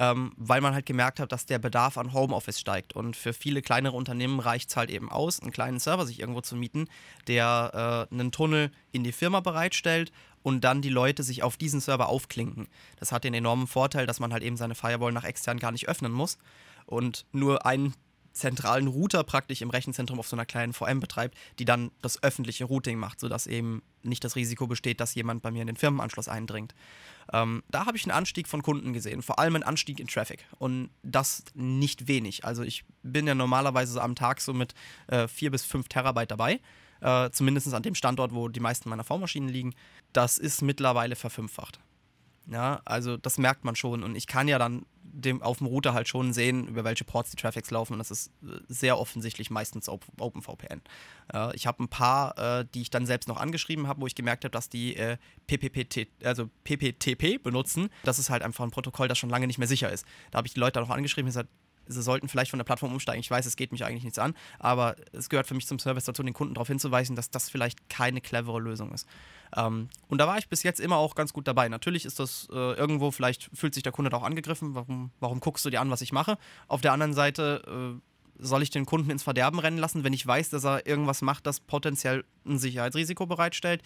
[0.00, 2.94] ähm, weil man halt gemerkt hat, dass der Bedarf an Homeoffice steigt.
[2.94, 6.40] Und für viele kleinere Unternehmen reicht es halt eben aus, einen kleinen Server sich irgendwo
[6.40, 6.88] zu mieten,
[7.26, 10.10] der äh, einen Tunnel in die Firma bereitstellt
[10.42, 12.68] und dann die Leute sich auf diesen Server aufklinken.
[12.96, 15.86] Das hat den enormen Vorteil, dass man halt eben seine Firewall nach extern gar nicht
[15.86, 16.38] öffnen muss
[16.86, 17.92] und nur einen
[18.40, 22.64] zentralen Router praktisch im Rechenzentrum auf so einer kleinen VM betreibt, die dann das öffentliche
[22.64, 26.28] Routing macht, sodass eben nicht das Risiko besteht, dass jemand bei mir in den Firmenanschluss
[26.28, 26.74] eindringt.
[27.32, 30.44] Ähm, da habe ich einen Anstieg von Kunden gesehen, vor allem einen Anstieg in Traffic
[30.58, 32.44] und das nicht wenig.
[32.44, 34.74] Also ich bin ja normalerweise am Tag so mit
[35.06, 36.60] äh, 4 bis 5 Terabyte dabei,
[37.00, 39.74] äh, zumindest an dem Standort, wo die meisten meiner V-Maschinen liegen.
[40.12, 41.78] Das ist mittlerweile verfünffacht.
[42.46, 45.92] Ja, also das merkt man schon und ich kann ja dann dem, auf dem Router
[45.92, 49.50] halt schon sehen, über welche Ports die Traffics laufen und das ist äh, sehr offensichtlich
[49.50, 50.82] meistens OpenVPN.
[51.32, 54.14] Äh, ich habe ein paar, äh, die ich dann selbst noch angeschrieben habe, wo ich
[54.14, 57.90] gemerkt habe, dass die äh, PPPT, also PPTP benutzen.
[58.04, 60.06] Das ist halt einfach ein Protokoll, das schon lange nicht mehr sicher ist.
[60.30, 61.48] Da habe ich die Leute dann auch angeschrieben und gesagt,
[61.86, 63.20] sie sollten vielleicht von der Plattform umsteigen.
[63.20, 66.04] Ich weiß, es geht mich eigentlich nichts an, aber es gehört für mich zum Service
[66.04, 69.06] dazu, den Kunden darauf hinzuweisen, dass das vielleicht keine clevere Lösung ist.
[69.56, 71.68] Ähm, und da war ich bis jetzt immer auch ganz gut dabei.
[71.68, 74.74] Natürlich ist das äh, irgendwo, vielleicht fühlt sich der Kunde da auch angegriffen.
[74.74, 76.38] Warum, warum guckst du dir an, was ich mache?
[76.68, 78.00] Auf der anderen Seite äh,
[78.38, 81.46] soll ich den Kunden ins Verderben rennen lassen, wenn ich weiß, dass er irgendwas macht,
[81.46, 83.82] das potenziell ein Sicherheitsrisiko bereitstellt.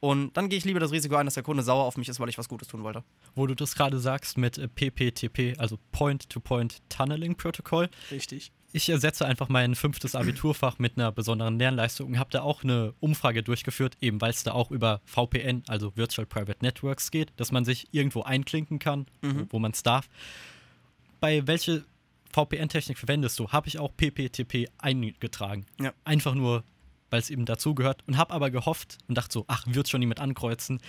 [0.00, 2.20] Und dann gehe ich lieber das Risiko ein, dass der Kunde sauer auf mich ist,
[2.20, 3.02] weil ich was Gutes tun wollte.
[3.34, 7.88] Wo du das gerade sagst mit äh, PPTP, also Point-to-Point Tunneling Protocol.
[8.10, 8.52] Richtig.
[8.72, 12.92] Ich ersetze einfach mein fünftes Abiturfach mit einer besonderen Lernleistung und habe da auch eine
[13.00, 17.50] Umfrage durchgeführt, eben weil es da auch über VPN, also Virtual Private Networks geht, dass
[17.50, 19.46] man sich irgendwo einklinken kann, Mhm.
[19.50, 20.08] wo man es darf.
[21.18, 21.84] Bei welche
[22.32, 23.48] VPN-Technik verwendest du?
[23.48, 25.64] Habe ich auch PPTP eingetragen.
[25.80, 25.92] Ja.
[26.04, 26.62] Einfach nur,
[27.10, 30.20] weil es eben dazugehört und habe aber gehofft und dachte so, ach, wird schon jemand
[30.20, 30.80] ankreuzen.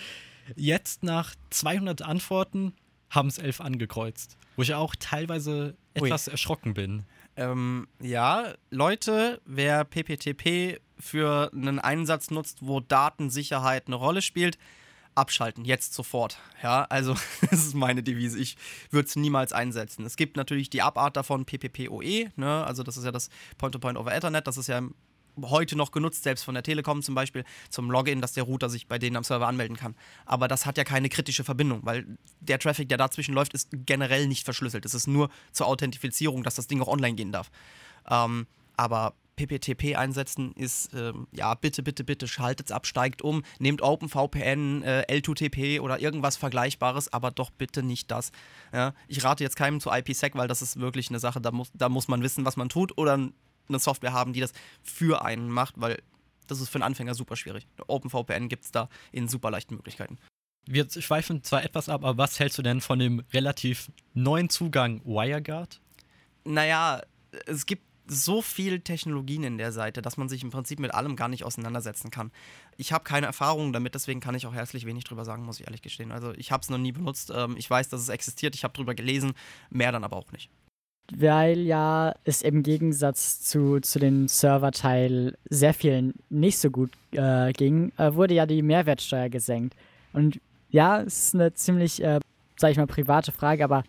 [0.56, 2.74] Jetzt nach 200 Antworten
[3.10, 6.06] haben es elf angekreuzt, wo ich auch teilweise Ui.
[6.06, 7.04] etwas erschrocken bin.
[7.36, 14.58] Ähm, ja, Leute, wer PPTP für einen Einsatz nutzt, wo Datensicherheit eine Rolle spielt,
[15.14, 16.38] abschalten, jetzt sofort.
[16.62, 17.14] Ja, also
[17.50, 18.38] das ist meine Devise.
[18.38, 18.56] Ich
[18.90, 20.04] würde es niemals einsetzen.
[20.06, 22.64] Es gibt natürlich die Abart davon PPPoE, ne?
[22.64, 23.28] also das ist ja das
[23.58, 24.82] Point-to-Point over Ethernet, das ist ja
[25.48, 28.86] heute noch genutzt, selbst von der Telekom zum Beispiel, zum Login, dass der Router sich
[28.86, 29.94] bei denen am Server anmelden kann.
[30.26, 32.06] Aber das hat ja keine kritische Verbindung, weil
[32.40, 34.84] der Traffic, der dazwischen läuft, ist generell nicht verschlüsselt.
[34.84, 37.50] Es ist nur zur Authentifizierung, dass das Ding auch online gehen darf.
[38.08, 43.80] Ähm, aber PPTP einsetzen ist, ähm, ja, bitte, bitte, bitte, schaltet's ab, steigt um, nehmt
[43.80, 48.32] OpenVPN, äh, L2TP oder irgendwas Vergleichbares, aber doch bitte nicht das.
[48.72, 51.70] Ja, ich rate jetzt keinem zu IPsec, weil das ist wirklich eine Sache, da muss,
[51.72, 53.30] da muss man wissen, was man tut oder
[53.70, 54.52] eine Software haben, die das
[54.82, 56.02] für einen macht, weil
[56.46, 57.66] das ist für einen Anfänger super schwierig.
[57.86, 60.18] OpenVPN gibt es da in super leichten Möglichkeiten.
[60.66, 65.00] Wir schweifen zwar etwas ab, aber was hältst du denn von dem relativ neuen Zugang
[65.04, 65.80] WireGuard?
[66.44, 67.02] Naja,
[67.46, 71.14] es gibt so viel Technologien in der Seite, dass man sich im Prinzip mit allem
[71.14, 72.32] gar nicht auseinandersetzen kann.
[72.76, 75.66] Ich habe keine Erfahrung damit, deswegen kann ich auch herzlich wenig drüber sagen, muss ich
[75.66, 76.10] ehrlich gestehen.
[76.10, 77.30] Also ich habe es noch nie benutzt.
[77.32, 79.32] Ähm, ich weiß, dass es existiert, ich habe drüber gelesen,
[79.70, 80.50] mehr dann aber auch nicht.
[81.16, 87.52] Weil ja es im Gegensatz zu, zu dem Serverteil sehr vielen nicht so gut äh,
[87.52, 89.74] ging, äh, wurde ja die Mehrwertsteuer gesenkt.
[90.12, 92.20] Und ja, es ist eine ziemlich, äh,
[92.56, 93.82] sag ich mal, private Frage, aber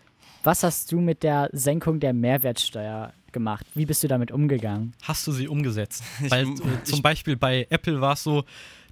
[0.44, 3.66] was hast du mit der Senkung der Mehrwertsteuer gemacht?
[3.76, 4.94] Wie bist du damit umgegangen?
[5.04, 6.04] Hast du sie umgesetzt?
[6.24, 8.44] Ich- Weil äh, ich- zum Beispiel bei Apple war es so,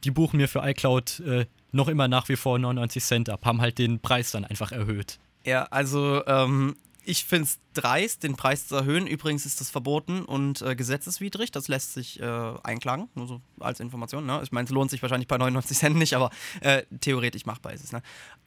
[0.04, 3.62] die buchen mir für iCloud äh, noch immer nach wie vor 99 Cent ab, haben
[3.62, 5.20] halt den Preis dann einfach erhöht.
[5.46, 9.08] Ja, also ähm, Ich finde es dreist, den Preis zu erhöhen.
[9.08, 11.52] Übrigens ist das verboten und äh, gesetzeswidrig.
[11.52, 14.26] Das lässt sich äh, einklagen, nur so als Information.
[14.26, 14.42] Ne?
[14.44, 16.30] Ich meine, es lohnt sich wahrscheinlich bei 99 Cent nicht, aber
[16.62, 17.92] äh, theoretisch machbar ist es.
[17.92, 18.02] Ne?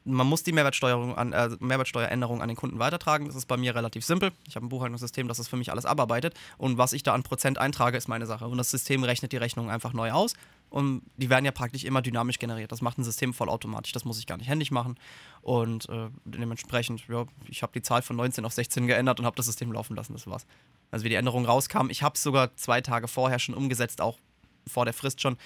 [0.04, 3.26] Man muss die Mehrwertsteuerung an, äh, Mehrwertsteueränderung an den Kunden weitertragen.
[3.26, 4.32] Das ist bei mir relativ simpel.
[4.46, 6.34] Ich habe ein Buchhaltungssystem, das das für mich alles abarbeitet.
[6.58, 8.46] Und was ich da an Prozent eintrage, ist meine Sache.
[8.46, 10.34] Und das System rechnet die Rechnung einfach neu aus.
[10.72, 12.72] Und die werden ja praktisch immer dynamisch generiert.
[12.72, 13.92] Das macht ein System vollautomatisch.
[13.92, 14.94] Das muss ich gar nicht händisch machen.
[15.42, 19.36] Und äh, dementsprechend, ja, ich habe die Zahl von 19 auf 16 geändert und habe
[19.36, 20.14] das System laufen lassen.
[20.14, 20.46] Das war's.
[20.90, 24.18] Also wie die Änderung rauskam, ich habe es sogar zwei Tage vorher schon umgesetzt, auch
[24.66, 25.36] vor der Frist schon.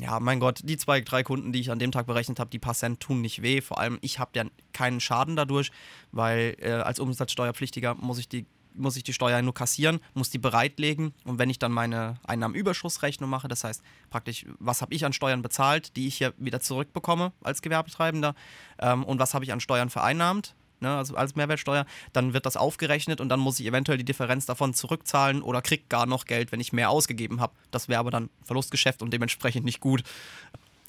[0.00, 2.60] Ja, mein Gott, die zwei, drei Kunden, die ich an dem Tag berechnet habe, die
[2.60, 3.62] paar Cent tun nicht weh.
[3.62, 5.72] Vor allem, ich habe ja keinen Schaden dadurch,
[6.12, 10.38] weil äh, als Umsatzsteuerpflichtiger muss ich die muss ich die Steuer nur kassieren, muss die
[10.38, 15.12] bereitlegen und wenn ich dann meine Einnahmenüberschussrechnung mache, das heißt praktisch, was habe ich an
[15.12, 18.34] Steuern bezahlt, die ich hier wieder zurückbekomme als Gewerbetreibender
[18.78, 22.56] ähm, und was habe ich an Steuern vereinnahmt, ne, also als Mehrwertsteuer, dann wird das
[22.56, 26.52] aufgerechnet und dann muss ich eventuell die Differenz davon zurückzahlen oder krieg gar noch Geld,
[26.52, 27.54] wenn ich mehr ausgegeben habe.
[27.70, 30.02] Das wäre aber dann Verlustgeschäft und dementsprechend nicht gut.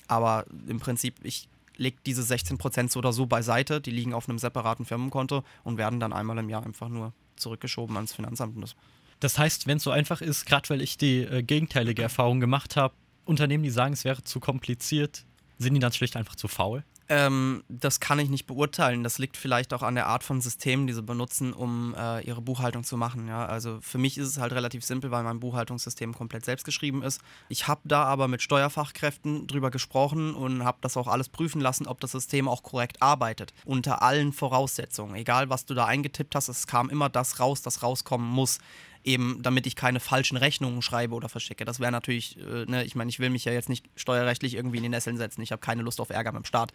[0.08, 4.40] Aber im Prinzip, ich lege diese 16% so oder so beiseite, die liegen auf einem
[4.40, 8.62] separaten Firmenkonto und werden dann einmal im Jahr einfach nur zurückgeschoben ans Finanzamt.
[8.62, 8.76] Das,
[9.20, 12.76] das heißt, wenn es so einfach ist, gerade weil ich die äh, gegenteilige Erfahrung gemacht
[12.76, 12.94] habe,
[13.26, 15.26] Unternehmen, die sagen, es wäre zu kompliziert,
[15.58, 16.84] sind die dann schlicht einfach zu faul?
[17.10, 19.04] Ähm, das kann ich nicht beurteilen.
[19.04, 22.42] Das liegt vielleicht auch an der Art von Systemen, die sie benutzen, um äh, ihre
[22.42, 23.28] Buchhaltung zu machen.
[23.28, 23.46] Ja?
[23.46, 27.22] Also für mich ist es halt relativ simpel, weil mein Buchhaltungssystem komplett selbst geschrieben ist.
[27.50, 31.88] Ich habe da aber mit Steuerfachkräften drüber gesprochen und habe das auch alles prüfen lassen,
[31.88, 33.54] ob das System auch korrekt arbeitet.
[33.66, 35.16] Unter allen Voraussetzungen.
[35.16, 38.60] Egal, was du da eingetippt hast, es kam immer das raus, das rauskommen muss
[39.04, 41.66] eben damit ich keine falschen Rechnungen schreibe oder verschicke.
[41.66, 44.78] Das wäre natürlich, äh, ne, ich meine, ich will mich ja jetzt nicht steuerrechtlich irgendwie
[44.78, 45.42] in die Nesseln setzen.
[45.42, 46.72] Ich habe keine Lust auf Ärger mit dem Staat.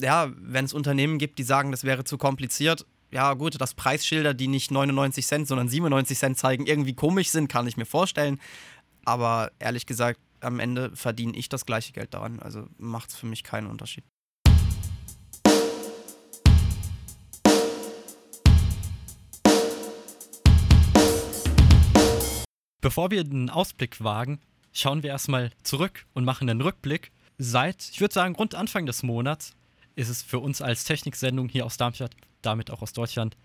[0.00, 4.34] Ja, wenn es Unternehmen gibt, die sagen, das wäre zu kompliziert, ja gut, dass Preisschilder,
[4.34, 8.38] die nicht 99 Cent, sondern 97 Cent zeigen, irgendwie komisch sind, kann ich mir vorstellen.
[9.04, 12.38] Aber ehrlich gesagt, am Ende verdiene ich das gleiche Geld daran.
[12.40, 14.04] Also macht es für mich keinen Unterschied.
[22.80, 24.40] Bevor wir einen Ausblick wagen,
[24.72, 27.10] schauen wir erstmal zurück und machen einen Rückblick.
[27.36, 29.56] Seit, ich würde sagen, rund Anfang des Monats
[29.96, 33.36] ist es für uns als Techniksendung hier aus Darmstadt, damit auch aus Deutschland,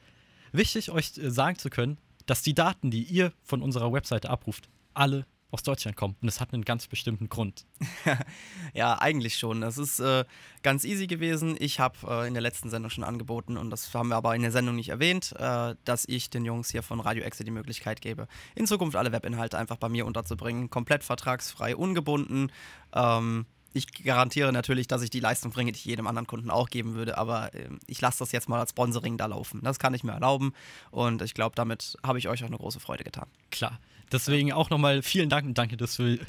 [0.52, 4.70] wichtig, euch äh, sagen zu können, dass die Daten, die ihr von unserer Webseite abruft,
[4.94, 6.16] alle aus Deutschland kommen.
[6.22, 7.66] Und es hat einen ganz bestimmten Grund.
[8.74, 9.62] ja, eigentlich schon.
[9.62, 10.26] Das ist äh,
[10.64, 11.56] ganz easy gewesen.
[11.60, 14.42] Ich habe äh, in der letzten Sendung schon angeboten, und das haben wir aber in
[14.42, 18.02] der Sendung nicht erwähnt, äh, dass ich den Jungs hier von Radio Exe die Möglichkeit
[18.02, 20.72] gebe, in Zukunft alle Webinhalte einfach bei mir unterzubringen.
[20.72, 22.52] Komplett vertragsfrei, ungebunden.
[22.94, 26.70] Ähm, ich garantiere natürlich, dass ich die Leistung bringe, die ich jedem anderen Kunden auch
[26.70, 29.62] geben würde, aber äh, ich lasse das jetzt mal als Sponsoring da laufen.
[29.64, 30.54] Das kann ich mir erlauben
[30.90, 33.28] und ich glaube, damit habe ich euch auch eine große Freude getan.
[33.52, 33.80] Klar.
[34.14, 36.20] Deswegen auch nochmal vielen Dank und danke, dass du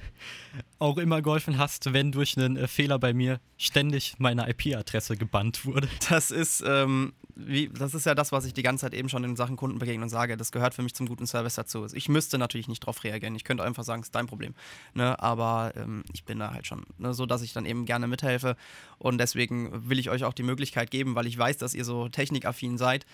[0.78, 5.64] auch immer geholfen hast, wenn durch einen äh, Fehler bei mir ständig meine IP-Adresse gebannt
[5.66, 5.88] wurde.
[6.08, 9.24] Das ist, ähm, wie, das ist ja das, was ich die ganze Zeit eben schon
[9.24, 10.36] in Sachen Kundenbegegnung sage.
[10.36, 11.86] Das gehört für mich zum guten Service dazu.
[11.92, 13.34] Ich müsste natürlich nicht darauf reagieren.
[13.34, 14.54] Ich könnte einfach sagen, es ist dein Problem.
[14.94, 15.18] Ne?
[15.20, 17.12] Aber ähm, ich bin da halt schon ne?
[17.12, 18.56] so, dass ich dann eben gerne mithelfe.
[18.98, 22.08] Und deswegen will ich euch auch die Möglichkeit geben, weil ich weiß, dass ihr so
[22.08, 23.04] technikaffin seid,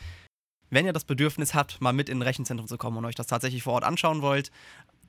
[0.71, 3.27] wenn ihr das Bedürfnis habt, mal mit in ein Rechenzentrum zu kommen und euch das
[3.27, 4.51] tatsächlich vor Ort anschauen wollt,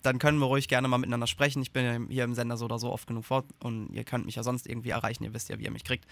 [0.01, 1.61] dann können wir ruhig gerne mal miteinander sprechen.
[1.61, 4.25] Ich bin ja hier im Sender so oder so oft genug fort und ihr könnt
[4.25, 5.23] mich ja sonst irgendwie erreichen.
[5.23, 6.05] Ihr wisst ja, wie ihr mich kriegt.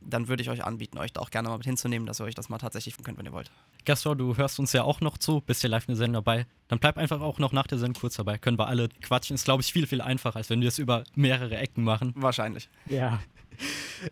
[0.00, 2.34] Dann würde ich euch anbieten, euch da auch gerne mal mit hinzunehmen, dass ihr euch
[2.34, 3.50] das mal tatsächlich könnt, wenn ihr wollt.
[3.84, 6.46] Gastor, du hörst uns ja auch noch zu, bist ja live in der Sendung dabei.
[6.68, 8.38] Dann bleib einfach auch noch nach der Sendung kurz dabei.
[8.38, 9.34] Können wir alle quatschen.
[9.34, 12.12] Ist, glaube ich, viel, viel einfacher, als wenn wir es über mehrere Ecken machen.
[12.14, 12.68] Wahrscheinlich.
[12.86, 13.20] Ja.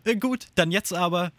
[0.03, 1.31] Äh, gut, dann jetzt aber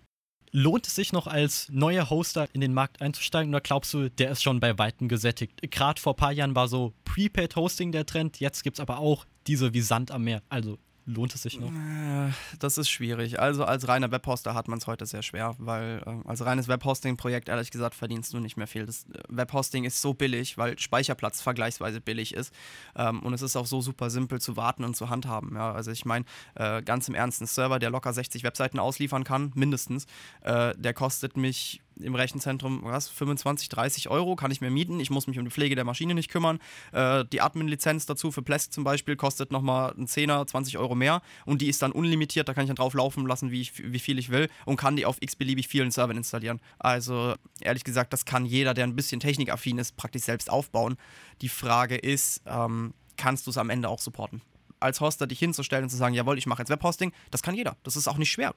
[0.54, 4.30] Lohnt es sich noch als neuer Hoster in den Markt einzusteigen oder glaubst du, der
[4.30, 5.62] ist schon bei Weitem gesättigt?
[5.70, 8.98] Gerade vor ein paar Jahren war so Prepaid Hosting der Trend, jetzt gibt es aber
[8.98, 10.42] auch diese wie Sand am Meer.
[10.50, 11.70] Also lohnt es sich noch?
[11.70, 13.40] Äh, das ist schwierig.
[13.40, 17.48] Also als reiner Webhoster hat man es heute sehr schwer, weil äh, als reines Webhosting-Projekt,
[17.48, 18.86] ehrlich gesagt, verdienst du nicht mehr viel.
[18.86, 22.52] Das äh, Webhosting ist so billig, weil Speicherplatz vergleichsweise billig ist.
[22.96, 25.54] Ähm, und es ist auch so super simpel zu warten und zu handhaben.
[25.54, 25.72] Ja?
[25.72, 29.52] Also ich meine, äh, ganz im Ernst, ein Server, der locker 60 Webseiten ausliefern kann,
[29.54, 30.06] mindestens,
[30.42, 35.00] äh, der kostet mich im Rechenzentrum, was, 25, 30 Euro kann ich mir mieten.
[35.00, 36.58] Ich muss mich um die Pflege der Maschine nicht kümmern.
[36.92, 41.22] Äh, die Admin-Lizenz dazu für Plesk zum Beispiel kostet nochmal einen 10er, 20 Euro mehr
[41.44, 42.48] und die ist dann unlimitiert.
[42.48, 44.96] Da kann ich dann drauf laufen lassen, wie, ich, wie viel ich will und kann
[44.96, 46.60] die auf x-beliebig vielen Servern installieren.
[46.78, 50.96] Also ehrlich gesagt, das kann jeder, der ein bisschen technikaffin ist, praktisch selbst aufbauen.
[51.40, 54.42] Die Frage ist, ähm, kannst du es am Ende auch supporten?
[54.82, 57.76] Als Hoster dich hinzustellen und zu sagen, jawohl, ich mache jetzt Webhosting, das kann jeder.
[57.82, 58.54] Das ist auch nicht schwer.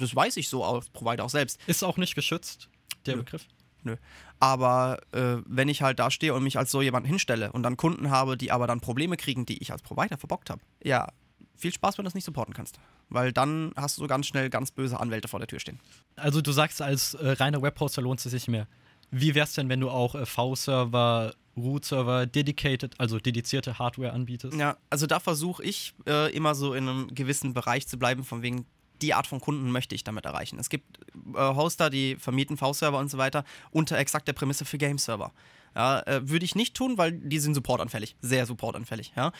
[0.00, 1.60] Das, weiß ich so als Provider auch selbst.
[1.66, 2.68] Ist auch nicht geschützt
[3.06, 3.46] der Begriff?
[3.82, 3.96] nö.
[4.40, 7.76] Aber äh, wenn ich halt da stehe und mich als so jemanden hinstelle und dann
[7.76, 11.08] Kunden habe, die aber dann Probleme kriegen, die ich als Provider verbockt habe, ja,
[11.56, 12.78] viel Spaß, wenn du das nicht supporten kannst.
[13.08, 15.80] Weil dann hast du ganz schnell ganz böse Anwälte vor der Tür stehen.
[16.14, 18.68] Also du sagst, als äh, reiner Webhoster lohnt es sich mehr.
[19.10, 24.56] Wie wär's denn, wenn du auch äh, V-Server, Root-Server, dedicated, also dedizierte Hardware anbietest?
[24.56, 28.42] Ja, also da versuche ich äh, immer so in einem gewissen Bereich zu bleiben, von
[28.42, 28.66] wegen
[29.02, 30.58] die Art von Kunden möchte ich damit erreichen.
[30.58, 30.98] Es gibt
[31.34, 35.32] äh, Hoster, die vermieten V-Server und so weiter unter exakt der Prämisse für Game-Server.
[35.74, 39.12] Ja, äh, würde ich nicht tun, weil die sind supportanfällig, sehr supportanfällig.
[39.16, 39.32] Ja.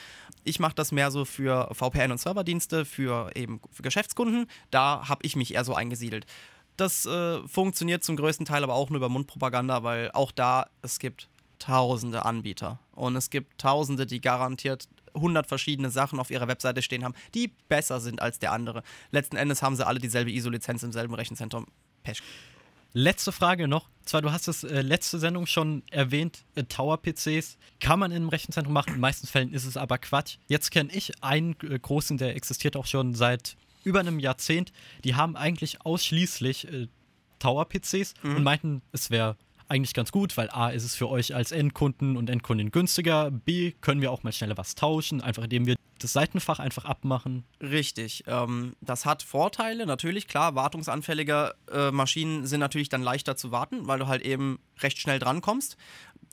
[0.45, 4.47] Ich mache das mehr so für VPN und Serverdienste, für eben für Geschäftskunden.
[4.71, 6.27] Da habe ich mich eher so eingesiedelt.
[6.77, 11.01] Das äh, funktioniert zum größten Teil aber auch nur über Mundpropaganda, weil auch da es
[11.01, 11.29] gibt
[11.59, 17.05] tausende Anbieter und es gibt tausende, die garantiert 100 verschiedene Sachen auf ihrer Webseite stehen
[17.05, 18.83] haben, die besser sind als der andere.
[19.11, 21.67] Letzten Endes haben sie alle dieselbe ISO-Lizenz im selben Rechenzentrum.
[22.03, 22.23] Pech.
[22.95, 23.89] Letzte Frage noch.
[24.05, 28.29] Zwar, du hast es äh, letzte Sendung schon erwähnt, äh, Tower-PCs kann man in einem
[28.31, 30.39] Rechenzentrum machen, in meisten Fällen ist es aber Quatsch.
[30.47, 34.73] Jetzt kenne ich einen äh, großen, der existiert auch schon seit über einem Jahrzehnt.
[35.05, 36.89] Die haben eigentlich ausschließlich äh,
[37.39, 39.37] Tower-PCs und meinten, es wäre
[39.69, 43.73] eigentlich ganz gut, weil A ist es für euch als Endkunden und Endkundin günstiger, B
[43.81, 47.45] können wir auch mal schneller was tauschen, einfach indem wir das Seitenfach einfach abmachen.
[47.61, 48.25] Richtig.
[48.27, 53.87] Ähm, das hat Vorteile, natürlich, klar, wartungsanfällige äh, Maschinen sind natürlich dann leichter zu warten,
[53.87, 55.77] weil du halt eben recht schnell drankommst.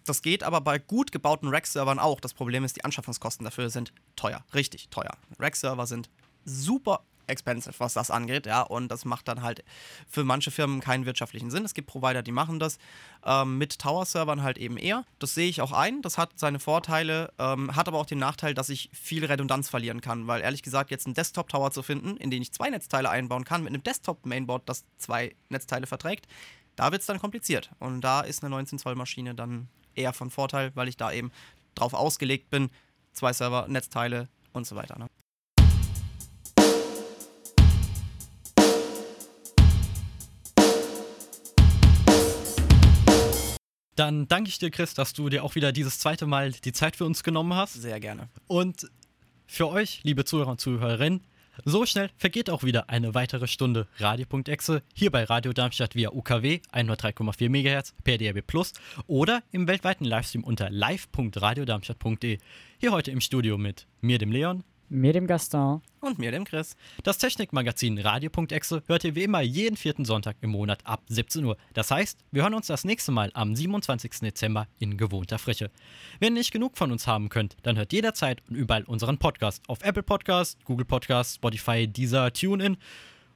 [0.06, 2.20] Das geht aber bei gut gebauten Rack-Servern auch.
[2.20, 5.18] Das Problem ist, die Anschaffungskosten dafür sind teuer, richtig teuer.
[5.40, 6.10] Rack-Server sind
[6.46, 9.64] super expensive, was das angeht, ja, und das macht dann halt
[10.10, 11.66] für manche Firmen keinen wirtschaftlichen Sinn.
[11.66, 12.78] Es gibt Provider, die machen das
[13.26, 15.06] ähm, mit Tower-Servern halt eben eher.
[15.20, 18.54] Das sehe ich auch ein, das hat seine Vorteile, ähm, hat aber auch den Nachteil,
[18.54, 22.32] dass ich viel Redundanz verlieren kann, weil ehrlich gesagt jetzt einen Desktop-Tower zu finden, in
[22.32, 26.28] den ich zwei Netzteile einbauen kann, mit einem Desktop-Mainboard, das zwei Netzteile verträgt,
[26.76, 27.72] da wird es dann kompliziert.
[27.80, 31.32] Und da ist eine 19 Zoll Maschine dann eher von Vorteil, weil ich da eben
[31.74, 32.70] drauf ausgelegt bin,
[33.14, 34.98] zwei Server, Netzteile und so weiter.
[35.00, 35.08] Ne?
[43.96, 46.96] Dann danke ich dir, Chris, dass du dir auch wieder dieses zweite Mal die Zeit
[46.98, 47.74] für uns genommen hast.
[47.74, 48.30] Sehr gerne.
[48.48, 48.90] Und
[49.48, 51.22] für euch, liebe Zuhörer und Zuhörerinnen,
[51.64, 56.60] so schnell vergeht auch wieder eine weitere Stunde Radio.exe hier bei Radio Darmstadt via UKW
[56.74, 58.74] 103,4 MHz per DRB Plus
[59.08, 62.40] oder im weltweiten Livestream unter live.radiodarmstadt.de.
[62.78, 65.82] Hier heute im Studio mit mir, dem Leon, Mir, dem Gaston.
[66.00, 66.76] Und mir, dem Chris.
[67.02, 71.58] Das Technikmagazin Radio.exe hört ihr wie immer jeden vierten Sonntag im Monat ab 17 Uhr.
[71.74, 74.20] Das heißt, wir hören uns das nächste Mal am 27.
[74.20, 75.72] Dezember in gewohnter Frische.
[76.20, 79.64] Wenn ihr nicht genug von uns haben könnt, dann hört jederzeit und überall unseren Podcast
[79.68, 82.78] auf Apple Podcast, Google Podcast, Spotify, Deezer, TuneIn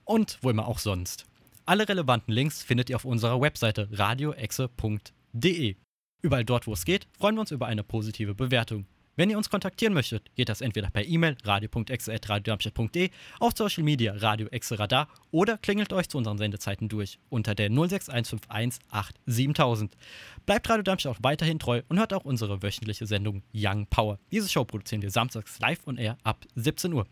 [0.03, 1.25] und wo immer auch sonst.
[1.65, 5.75] Alle relevanten Links findet ihr auf unserer Webseite radioexe.de.
[6.21, 8.85] Überall dort, wo es geht, freuen wir uns über eine positive Bewertung.
[9.19, 13.09] Wenn ihr uns kontaktieren möchtet, geht das entweder per E-Mail radio.exe.radiodarmstadt.de,
[13.41, 17.67] auf Social Media Radio Exe Radar oder klingelt euch zu unseren Sendezeiten durch unter der
[17.67, 19.97] 06151 87000.
[20.45, 24.19] Bleibt Radio Darmstadt auch weiterhin treu und hört auch unsere wöchentliche Sendung Young Power.
[24.31, 27.05] Diese Show produzieren wir samstags live on air ab 17 Uhr.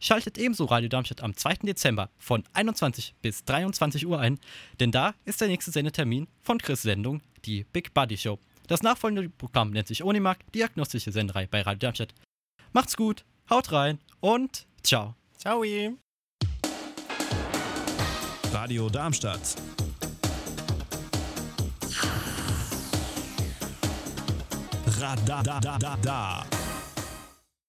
[0.00, 1.60] Schaltet ebenso Radio Darmstadt am 2.
[1.62, 4.38] Dezember von 21 bis 23 Uhr ein,
[4.80, 8.38] denn da ist der nächste Sendetermin von Chris Sendung, die Big Buddy Show.
[8.66, 12.14] Das nachfolgende Programm nennt sich Onimark, diagnostische Senderei bei Radio Darmstadt.
[12.72, 15.14] Macht's gut, haut rein und ciao.
[15.36, 15.62] Ciao.
[18.52, 19.56] Radio Darmstadt.
[24.86, 26.46] Radadadada.